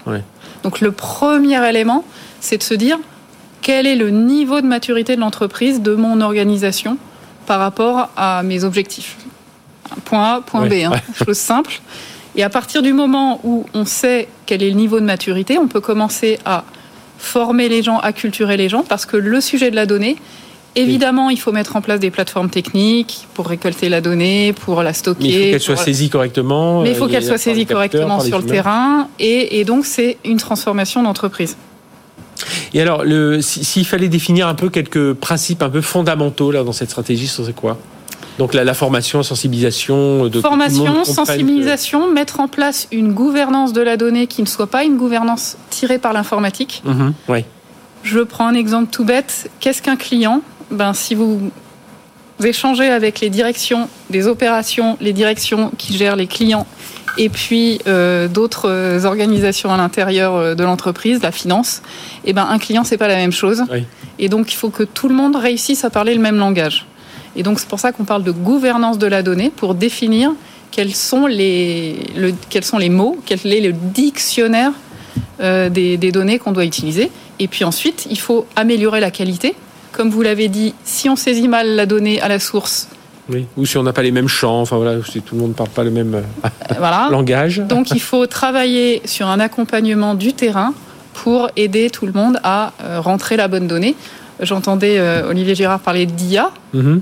[0.63, 2.05] Donc, le premier élément,
[2.41, 2.99] c'est de se dire
[3.63, 6.99] quel est le niveau de maturité de l'entreprise, de mon organisation,
[7.51, 9.17] par rapport à mes objectifs.
[10.05, 10.93] Point A, point B, hein,
[11.25, 11.81] chose simple.
[12.37, 15.67] Et à partir du moment où on sait quel est le niveau de maturité, on
[15.67, 16.63] peut commencer à
[17.19, 20.15] former les gens, à culturer les gens, parce que le sujet de la donnée,
[20.77, 24.93] évidemment, il faut mettre en place des plateformes techniques pour récolter la donnée, pour la
[24.93, 25.25] stocker.
[25.25, 26.83] Mais il faut qu'elle soit saisie correctement.
[26.83, 29.09] Mais il faut qu'elle soit saisie correctement sur le terrain.
[29.19, 31.57] Et, et donc, c'est une transformation d'entreprise.
[32.75, 33.05] Et alors,
[33.41, 37.43] s'il fallait définir un peu quelques principes un peu fondamentaux là, dans cette stratégie, ce
[37.43, 37.79] serait quoi?
[38.39, 43.99] Donc la, formation, la sensibilisation, de formation, sensibilisation, mettre en place une gouvernance de la
[43.99, 46.83] donnée qui ne soit pas une gouvernance tirée par l'informatique.
[46.87, 47.45] Mhm, oui.
[48.03, 49.51] Je prends un exemple tout bête.
[49.61, 50.41] Qu'est-ce qu'un client?
[50.71, 51.51] Ben si vous
[52.43, 56.67] échangez avec les directions des opérations, les directions qui gèrent les clients
[57.19, 61.83] et puis euh, d'autres organisations à l'intérieur euh, de l'entreprise, la finance,
[62.25, 63.63] et eh ben un client c'est pas la même chose.
[64.19, 66.87] Et donc il faut que tout le monde réussisse à parler le même langage.
[67.37, 70.33] Et donc c'est pour ça qu'on parle de gouvernance de la donnée pour définir
[70.71, 71.97] quels sont les,
[72.49, 74.73] quels sont les mots, quel est le dictionnaire
[75.41, 77.11] euh, des, des données qu'on doit utiliser.
[77.39, 79.55] Et puis ensuite, il faut améliorer la qualité.
[79.93, 82.89] Comme vous l'avez dit, si on saisit mal la donnée à la source,
[83.33, 83.47] oui.
[83.57, 85.55] Ou si on n'a pas les mêmes champs, enfin voilà, si tout le monde ne
[85.55, 87.59] parle pas le même euh, langage.
[87.59, 90.75] Donc il faut travailler sur un accompagnement du terrain
[91.15, 93.97] pour aider tout le monde à euh, rentrer la bonne donnée.
[94.41, 96.51] J'entendais Olivier Girard parler d'IA.
[96.75, 96.79] Mm-hmm.
[96.79, 96.99] Euh,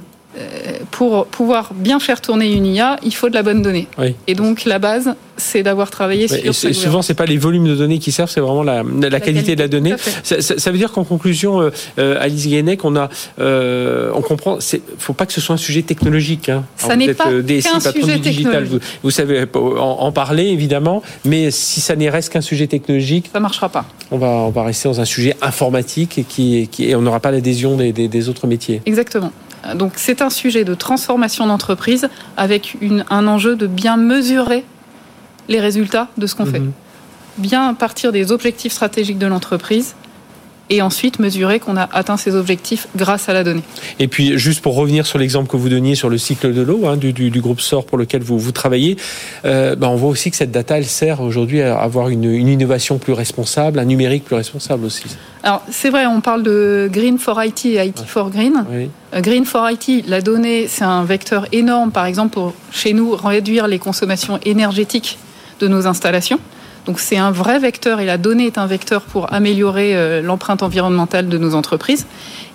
[0.90, 3.86] pour pouvoir bien faire tourner une IA, il faut de la bonne donnée.
[4.26, 6.38] Et donc la base, c'est d'avoir travaillé sur.
[6.38, 8.82] Et souvent, c'est pas les volumes de données qui servent, c'est vraiment la,
[9.20, 9.94] qualité, de la donnée.
[10.22, 13.08] Ça, veut dire qu'en conclusion, euh, euh, Alice Guénec, on a,
[13.38, 14.58] on comprend.
[14.98, 16.48] Faut pas que ce soit un sujet technologique.
[16.48, 16.64] Hein.
[16.76, 18.64] Ça n'est pas qu'un sujet digital.
[18.64, 23.40] Vous, vous, savez en, parler évidemment, mais si ça n'est reste qu'un sujet technologique, ça
[23.40, 23.84] marchera pas.
[24.10, 27.20] On va, on va rester dans un sujet informatique et qui, qui et on n'aura
[27.20, 28.82] pas l'adhésion des, des autres métiers.
[28.86, 29.32] Exactement.
[29.74, 32.76] Donc c'est un sujet de transformation d'entreprise avec
[33.10, 34.64] un enjeu de bien mesurer
[35.48, 36.60] les résultats de ce qu'on fait.
[36.60, 36.72] Mhm.
[37.38, 39.94] Bien partir des objectifs stratégiques de l'entreprise
[40.70, 43.62] et ensuite mesurer qu'on a atteint ces objectifs grâce à la donnée.
[43.98, 46.86] Et puis, juste pour revenir sur l'exemple que vous donniez sur le cycle de l'eau
[46.86, 48.96] hein, du, groupe SOR pour lequel vous, vous travaillez,
[49.44, 52.98] euh, ben, on voit aussi que cette data, elle sert aujourd'hui à avoir une, innovation
[52.98, 55.04] plus responsable, un numérique plus responsable aussi.
[55.42, 58.64] Alors, c'est vrai, on parle de Green for IT et IT for Green.
[58.72, 63.12] Euh, Green for IT, la donnée, c'est un vecteur énorme, par exemple, pour chez nous
[63.12, 65.18] réduire les consommations énergétiques
[65.60, 66.40] de nos installations.
[66.88, 70.62] Donc c'est un vrai vecteur et la donnée est un vecteur pour améliorer euh, l'empreinte
[70.62, 72.06] environnementale de nos entreprises.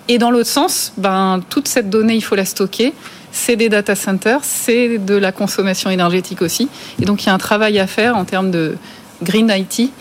[0.08, 2.92] Et dans l'autre sens, ben, toute cette donnée, il faut la stocker.
[3.30, 6.68] C'est des data centers, c'est de la consommation énergétique aussi.
[7.00, 8.76] Et donc il y a un travail à faire en termes de
[9.22, 9.92] green IT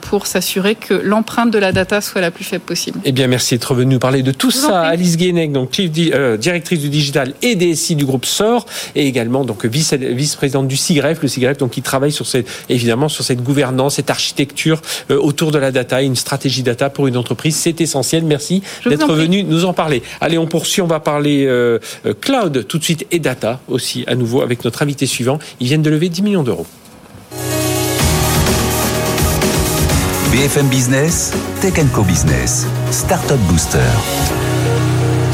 [0.00, 3.00] pour s'assurer que l'empreinte de la data soit la plus faible possible.
[3.04, 4.82] Eh bien, merci d'être venu nous parler de tout ça.
[4.82, 9.64] Alice Guénec, donc euh, directrice du digital et DSI du groupe SOR, et également donc
[9.66, 14.10] vice-présidente du CIGREF, le CIGREF donc qui travaille sur cette, évidemment sur cette gouvernance, cette
[14.10, 18.24] architecture euh, autour de la data, une stratégie data pour une entreprise, c'est essentiel.
[18.24, 20.02] Merci d'être venu nous en parler.
[20.20, 21.48] Allez, on poursuit, on va parler
[22.20, 25.38] cloud tout de suite et data aussi à nouveau avec notre invité suivant.
[25.60, 26.66] Ils viennent de lever 10 millions d'euros.
[30.36, 31.32] BFM Business,
[31.62, 34.45] Tech Co Business, Startup Booster.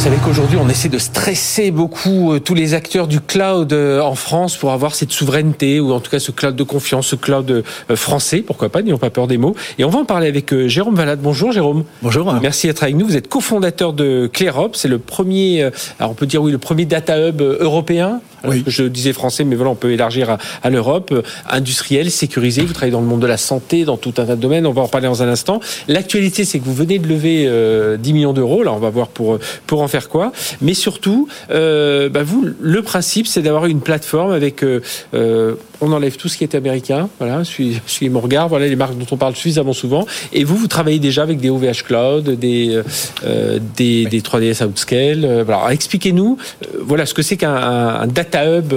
[0.02, 4.00] Vous savez qu'aujourd'hui, on essaie de stresser beaucoup euh, tous les acteurs du cloud euh,
[4.00, 7.14] en France pour avoir cette souveraineté, ou en tout cas ce cloud de confiance, ce
[7.14, 9.54] cloud euh, français, pourquoi pas, n'ayons pas peur des mots.
[9.78, 11.20] Et on va en parler avec Jérôme Valade.
[11.22, 11.84] Bonjour Jérôme.
[12.02, 12.34] Bonjour.
[12.42, 13.06] Merci d'être avec nous.
[13.06, 14.74] Vous êtes cofondateur de ClearUp.
[14.74, 18.20] C'est le premier, alors on peut dire oui, le premier data hub européen.
[18.44, 18.64] Oui.
[18.66, 21.14] Je disais français, mais voilà, on peut élargir à, l'Europe.
[21.48, 22.62] Industriel, sécurisé.
[22.62, 24.66] Vous travaillez dans le monde de la santé, dans tout un tas de domaines.
[24.66, 25.60] On va en parler dans un instant.
[25.86, 28.64] L'actualité, c'est que vous venez de lever 10 millions d'euros.
[28.64, 29.38] Là, on va voir pour,
[29.68, 30.32] pour en faire quoi.
[30.60, 34.64] Mais surtout, euh, bah vous, le principe, c'est d'avoir une plateforme avec.
[34.64, 34.80] Euh,
[35.14, 37.08] euh, on enlève tout ce qui est américain.
[37.18, 38.48] Voilà, suis, suis mon regard.
[38.48, 40.06] Voilà les marques dont on parle suffisamment souvent.
[40.32, 42.80] Et vous, vous travaillez déjà avec des OVH Cloud, des
[43.76, 45.42] des, des, 3DS Outscale.
[45.44, 46.38] voilà, expliquez-nous.
[46.80, 48.72] voilà ce que c'est qu'un data hub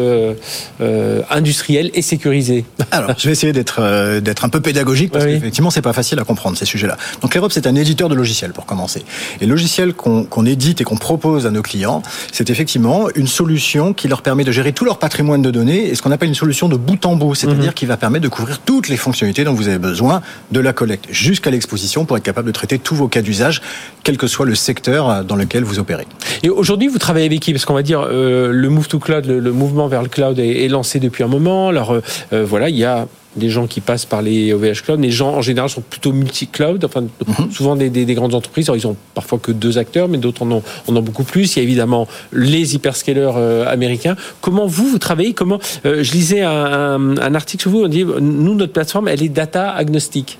[1.29, 2.65] industriel et sécurisé.
[2.91, 6.23] Alors, je vais essayer d'être d'être un peu pédagogique parce qu'effectivement, c'est pas facile à
[6.23, 6.97] comprendre ces sujets-là.
[7.21, 9.03] Donc, l'Europe, c'est un éditeur de logiciels pour commencer.
[9.41, 12.01] Et logiciels qu'on édite et qu'on propose à nos clients,
[12.31, 15.93] c'est effectivement une solution qui leur permet de gérer tout leur patrimoine de données et
[15.93, 17.73] ce qu'on appelle une solution de bout en bout, c'est-à-dire mhm.
[17.73, 21.05] qui va permettre de couvrir toutes les fonctionnalités dont vous avez besoin, de la collecte
[21.11, 23.61] jusqu'à l'exposition pour être capable de traiter tous vos cas d'usage,
[24.01, 26.07] quel que soit le secteur dans lequel vous opérez.
[26.41, 27.53] Et aujourd'hui, vous travaillez avec qui?
[27.53, 30.67] Parce qu'on va dire euh, le move to cloud, le, mouvement vers le cloud est,
[30.69, 31.69] lancé depuis un moment.
[31.69, 32.01] Alors euh,
[32.33, 34.99] euh, voilà, il y a des gens qui passent par les OVH Cloud.
[34.99, 37.51] Les gens, en général, sont plutôt multi-cloud, enfin, mhm.
[37.51, 38.69] souvent des, des, grandes entreprises.
[38.69, 41.55] Alors, ils ont parfois que deux acteurs, mais d'autres en ont, en ont beaucoup plus.
[41.55, 44.15] Il y a évidemment les hyperscalers euh, américains.
[44.41, 45.33] Comment vous, vous travaillez?
[45.33, 49.23] Comment euh, Je lisais un, un, article sur vous, on dit, nous, notre plateforme, elle
[49.23, 50.39] est data agnostique.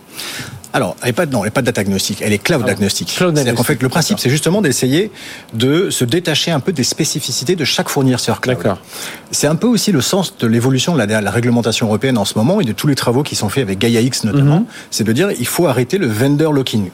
[0.76, 3.15] Alors, elle n'est pas, non, elle est pas data agnostique, elle est cloud ah agnostique.
[3.17, 5.09] C'est-à-dire qu'en fait, le principe, c'est justement d'essayer
[5.53, 8.57] de se détacher un peu des spécificités de chaque fournisseur cloud.
[9.32, 12.59] C'est un peu aussi le sens de l'évolution de la, réglementation européenne en ce moment
[12.59, 14.59] et de tous les travaux qui sont faits avec Gaia X notamment.
[14.59, 14.65] Mhm.
[14.91, 16.89] C'est de dire, il faut arrêter le vendor locking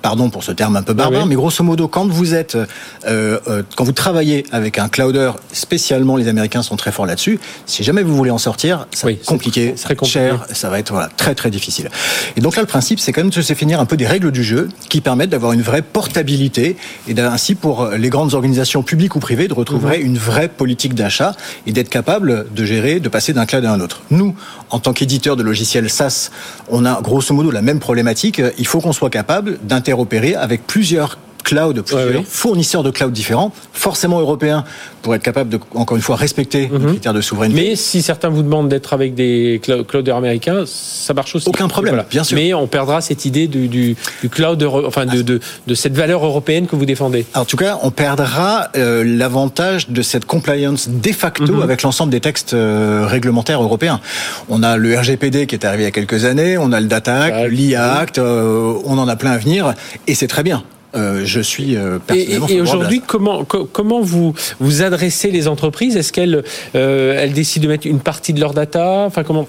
[0.00, 2.66] pardon pour ce terme un peu barbare, ah mais grosso modo, quand vous êtes, euh,
[3.06, 7.38] euh, quand vous travaillez avec un clouder, spécialement les Américains sont très forts là-dessus.
[7.66, 10.70] Si jamais vous voulez en sortir, ça va être compliqué, ça va être cher, ça
[10.70, 11.90] va être voilà, très très difficile.
[12.36, 14.30] Et donc là, le principe, c'est quand même de se finir un peu des règles
[14.30, 16.76] du jeu qui permettent d'avoir une vraie portabilité
[17.08, 20.06] et ainsi pour les grandes organisations publiques ou privées de retrouver mhm.
[20.06, 21.34] une vraie politique d'achat
[21.66, 24.02] et d'être capable de gérer, de passer d'un cloud à un autre.
[24.10, 24.34] Nous,
[24.70, 26.30] en tant qu'éditeur de logiciels SaaS,
[26.68, 28.40] on a grosso modo la même problématique.
[28.58, 33.52] Il faut qu'on soit capable d'interagir opérer avec plusieurs cloud, plusieurs fournisseurs de cloud différents,
[33.72, 34.64] forcément européens,
[35.02, 36.88] pour être capable de, encore une fois, respecter les mhm.
[36.88, 37.70] critères de souveraineté.
[37.70, 41.48] Mais si certains vous demandent d'être avec des clouders américains, ça marche aussi.
[41.48, 42.36] Aucun problème, bien sûr.
[42.36, 43.96] Mais on perdra cette idée du, du,
[44.30, 47.24] cloud, enfin de, de, de, cette valeur européenne que vous défendez.
[47.34, 51.62] en tout cas, on perdra euh, l'avantage de cette compliance de facto mhm.
[51.62, 54.00] avec l'ensemble des textes euh, réglementaires européens.
[54.48, 56.86] On a le RGPD qui est arrivé il y a quelques années, on a le
[56.86, 59.74] Data Act, l'IA Act, euh, on en a plein à venir,
[60.06, 60.62] et c'est très bien.
[60.94, 62.48] Euh, je suis euh, personnellement.
[62.48, 65.96] Et, et aujourd'hui, comment comment vous vous adressez les entreprises?
[65.96, 66.42] Est-ce qu'elles
[66.74, 69.04] euh, elles décident de mettre une partie de leur data?
[69.06, 69.46] Enfin, comment?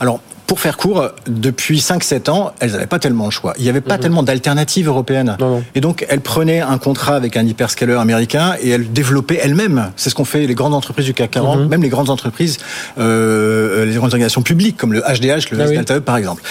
[0.00, 3.52] Alors, pour faire court, depuis 5-7 ans, elles n'avaient pas tellement le choix.
[3.58, 4.00] Il n'y avait pas mhm.
[4.00, 5.36] tellement d'alternatives européennes.
[5.74, 9.92] Et donc, elles prenaient un contrat avec un hyperscaler américain et elles développaient elles-mêmes.
[9.96, 11.68] C'est ce qu'ont fait les grandes entreprises du CAC 40, mhm.
[11.68, 12.56] même les grandes entreprises,
[12.98, 16.42] euh, les grandes organisations publiques comme le HDH, le ah par exemple.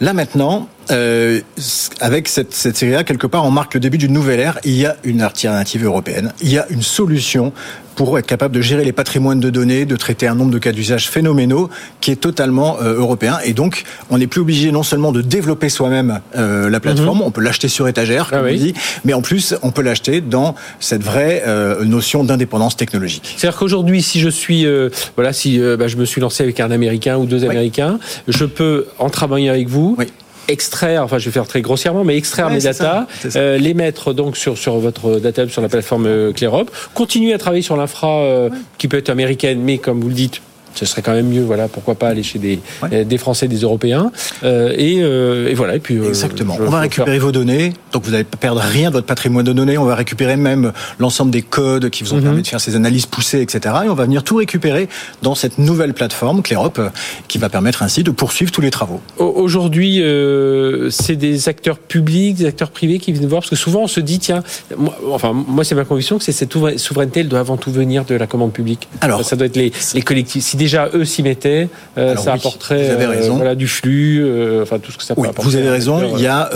[0.00, 1.40] Là maintenant, euh,
[2.00, 4.58] avec cette, cette série A, quelque part, on marque le début d'une nouvelle ère.
[4.64, 6.32] Il y a une alternative européenne.
[6.40, 7.52] Il y a une solution
[7.94, 10.72] pour être capable de gérer les patrimoines de données, de traiter un nombre de cas
[10.72, 11.70] d'usage phénoménaux
[12.00, 13.38] qui est totalement euh, européen.
[13.44, 17.24] Et donc, on n'est plus obligé non seulement de développer soi-même euh, la plateforme, mhm.
[17.24, 18.74] on peut l'acheter sur étagère, comme ah on dit,
[19.04, 23.34] mais en plus, on peut l'acheter dans cette vraie euh, notion d'indépendance technologique.
[23.36, 24.66] C'est-à-dire qu'aujourd'hui, si je suis,
[25.16, 28.86] voilà, si bah, je me suis lancé avec un Américain ou deux Américains, je peux
[28.98, 29.96] en travailler avec vous.
[29.98, 30.06] Oui
[30.48, 34.36] extraire, enfin je vais faire très grossièrement, mais extraire mes data, euh, les mettre donc
[34.36, 38.50] sur sur votre data sur la plateforme euh, Clearop, continuer à travailler sur l'infra euh,
[38.78, 40.42] qui peut être américaine, mais comme vous le dites,
[40.74, 42.60] ce serait quand même mieux, voilà, pourquoi pas aller chez des,
[43.04, 44.10] des Français, des Européens.
[44.42, 45.76] Euh, et, euh, et, voilà.
[45.76, 46.56] Et puis, euh, Exactement.
[46.60, 49.52] on va récupérer vos données, donc vous n'allez pas perdre rien de votre patrimoine de
[49.52, 49.78] données.
[49.78, 52.22] On va récupérer même l'ensemble des codes qui vous ont mhm.
[52.22, 53.74] permis de faire ces analyses poussées, etc.
[53.84, 54.88] Et on va venir tout récupérer
[55.22, 56.80] dans cette nouvelle plateforme, Clérop,
[57.28, 59.00] qui va permettre ainsi de poursuivre tous les travaux.
[59.18, 60.02] Aujourd'hui,
[60.90, 64.00] c'est des acteurs publics, des acteurs privés qui viennent voir, parce que souvent on se
[64.00, 64.42] dit, tiens,
[64.76, 68.04] moi, enfin, moi c'est ma conviction que c'est cette souveraineté, elle doit avant tout venir
[68.04, 68.88] de la commande publique.
[69.00, 73.30] Alors, ça doit être les, les collectifs déjà eux s'y mettaient, euh, ça apporterait euh,
[73.30, 76.22] voilà, du flux, euh, enfin tout ce que ça peut oui, Vous avez raison, il
[76.22, 76.50] y a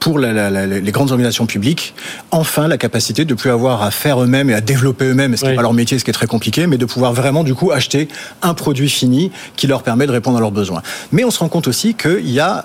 [0.00, 1.94] pour les grandes organisations publiques,
[2.30, 5.50] enfin la capacité de plus avoir à faire eux-mêmes et à développer eux-mêmes, ce qui
[5.50, 7.72] n'est pas leur métier, ce qui est très compliqué, mais de pouvoir vraiment du coup
[7.72, 8.08] acheter
[8.42, 10.82] un produit fini qui leur permet de répondre à leurs besoins.
[11.12, 12.64] Mais on se rend compte aussi qu'il y a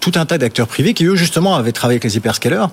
[0.00, 2.66] tout un tas d'acteurs privés qui eux justement avaient travaillé avec les hyperscalers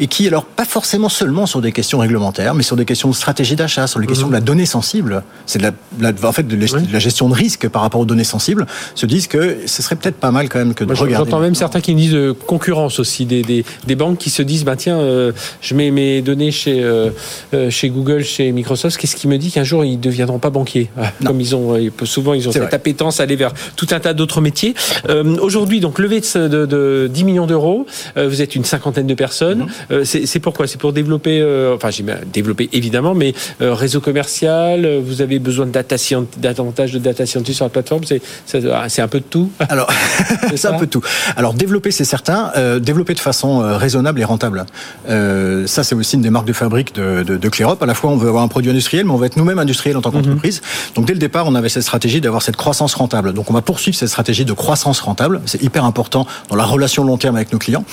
[0.00, 3.14] et qui, alors pas forcément seulement sur des questions réglementaires, mais sur des questions de
[3.14, 4.32] stratégie d'achat, sur les questions mhm.
[4.32, 5.70] de la donnée sensible, c'est de
[6.00, 6.56] la, en fait de
[6.90, 10.16] la gestion de risque par rapport aux données sensibles, se disent que ce serait peut-être
[10.16, 11.30] pas mal quand même que de regarder.
[11.30, 14.42] J'entends même certains qui me disent de concurrence aussi, des, des, des banques qui se
[14.42, 17.10] disent, bah tiens, euh, je mets mes données chez euh,
[17.52, 20.88] euh, chez Google, chez Microsoft, qu'est-ce qui me dit qu'un jour ils deviendront pas banquiers,
[20.96, 24.14] ah, comme ils ont souvent ils ont cette appétence à aller vers tout un tas
[24.14, 24.74] d'autres métiers.
[25.40, 27.86] Aujourd'hui, donc levée de, de, 10 millions d'euros,
[28.16, 29.66] vous êtes une cinquantaine de personnes.
[29.89, 29.89] Mhm.
[29.90, 30.66] Euh, c'est pourquoi?
[30.66, 35.66] C'est pour développer, euh, enfin j'ai développer évidemment, mais euh, réseau commercial, vous avez besoin
[35.66, 35.96] de data
[36.38, 38.02] davantage de data scientists sur la plateforme,
[38.72, 39.50] ah, c'est un peu de tout?
[39.68, 39.90] Alors,
[40.54, 41.02] c'est un peu de tout.
[41.36, 44.64] Alors développer, c'est certain, développer de façon raisonnable et rentable.
[45.06, 47.82] ça, c'est aussi une des marques de fabrique de, de, de Clearop.
[47.82, 49.96] À la fois, on veut avoir un produit industriel, mais on veut être nous-mêmes industriels
[49.96, 50.22] en tant mhm.
[50.22, 50.62] qu'entreprise.
[50.94, 53.32] Donc dès le départ, on avait cette stratégie d'avoir cette croissance rentable.
[53.32, 55.40] Donc on va poursuivre cette stratégie de croissance rentable.
[55.46, 57.84] C'est hyper important dans la relation long terme avec nos clients.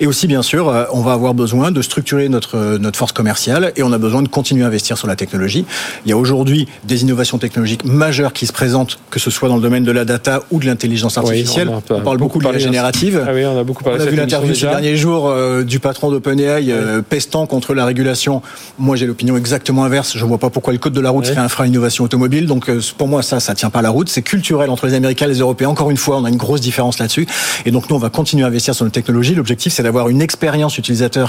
[0.00, 3.82] Et aussi, bien sûr, on va avoir besoin de structurer notre, notre force commerciale et
[3.82, 5.64] on a besoin de continuer à investir sur la technologie.
[6.04, 9.56] Il y a aujourd'hui des innovations technologiques majeures qui se présentent, que ce soit dans
[9.56, 11.68] le domaine de la data ou de l'intelligence artificielle.
[11.68, 13.24] on, parle beaucoup, de la générative.
[13.26, 15.78] Ah oui, on a beaucoup parlé on a vu l'interview ces derniers jours euh, du
[15.80, 18.42] patron d'OpenAI euh, pestant contre la régulation.
[18.78, 20.16] Moi, j'ai l'opinion exactement inverse.
[20.16, 22.04] Je ne vois pas pourquoi le code de la route serait un frein à l'innovation
[22.04, 22.46] automobile.
[22.46, 24.08] Donc, euh, pour moi, ça, ça tient pas la route.
[24.08, 25.68] C'est culturel entre les Américains et les Européens.
[25.68, 27.26] Encore une fois, on a une grosse différence là-dessus.
[27.64, 29.34] Et donc, nous, on va continuer à investir sur nos technologies.
[29.34, 31.25] L'objectif, c'est d'avoir une expérience utilisateur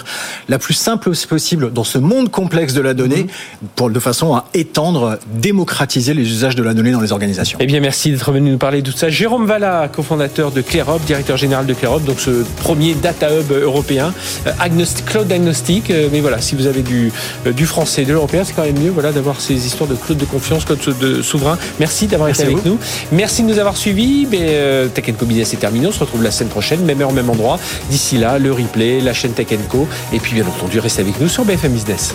[0.49, 3.67] la plus simple possible dans ce monde complexe de la donnée, mhm.
[3.75, 7.57] pour, de façon à étendre, démocratiser les usages de la donnée dans les organisations.
[7.61, 9.09] Eh bien, merci d'être venu nous parler de tout ça.
[9.09, 14.13] Jérôme Valla, cofondateur de Clearop, directeur général de Clearop, donc ce premier data hub européen,
[14.47, 15.89] euh, cloud agnostic.
[15.89, 17.11] Euh, mais voilà, si vous avez du,
[17.45, 20.17] euh, du français, de l'européen, c'est quand même mieux voilà, d'avoir ces histoires de cloud
[20.17, 21.57] de confiance, cloud de souverain.
[21.79, 22.77] Merci d'avoir été avec nous.
[23.11, 24.27] Merci de nous avoir suivis.
[24.29, 25.87] Mais, Tech Co Business est terminé.
[25.87, 27.59] On se retrouve la semaine prochaine, même heure, même endroit.
[27.89, 29.76] D'ici là, le replay, la chaîne Tech Co.
[30.13, 32.13] Et puis, bien entendu, restez avec nous sur BFM Business.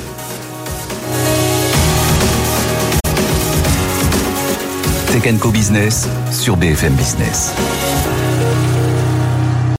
[5.53, 7.55] Business sur BFM Business.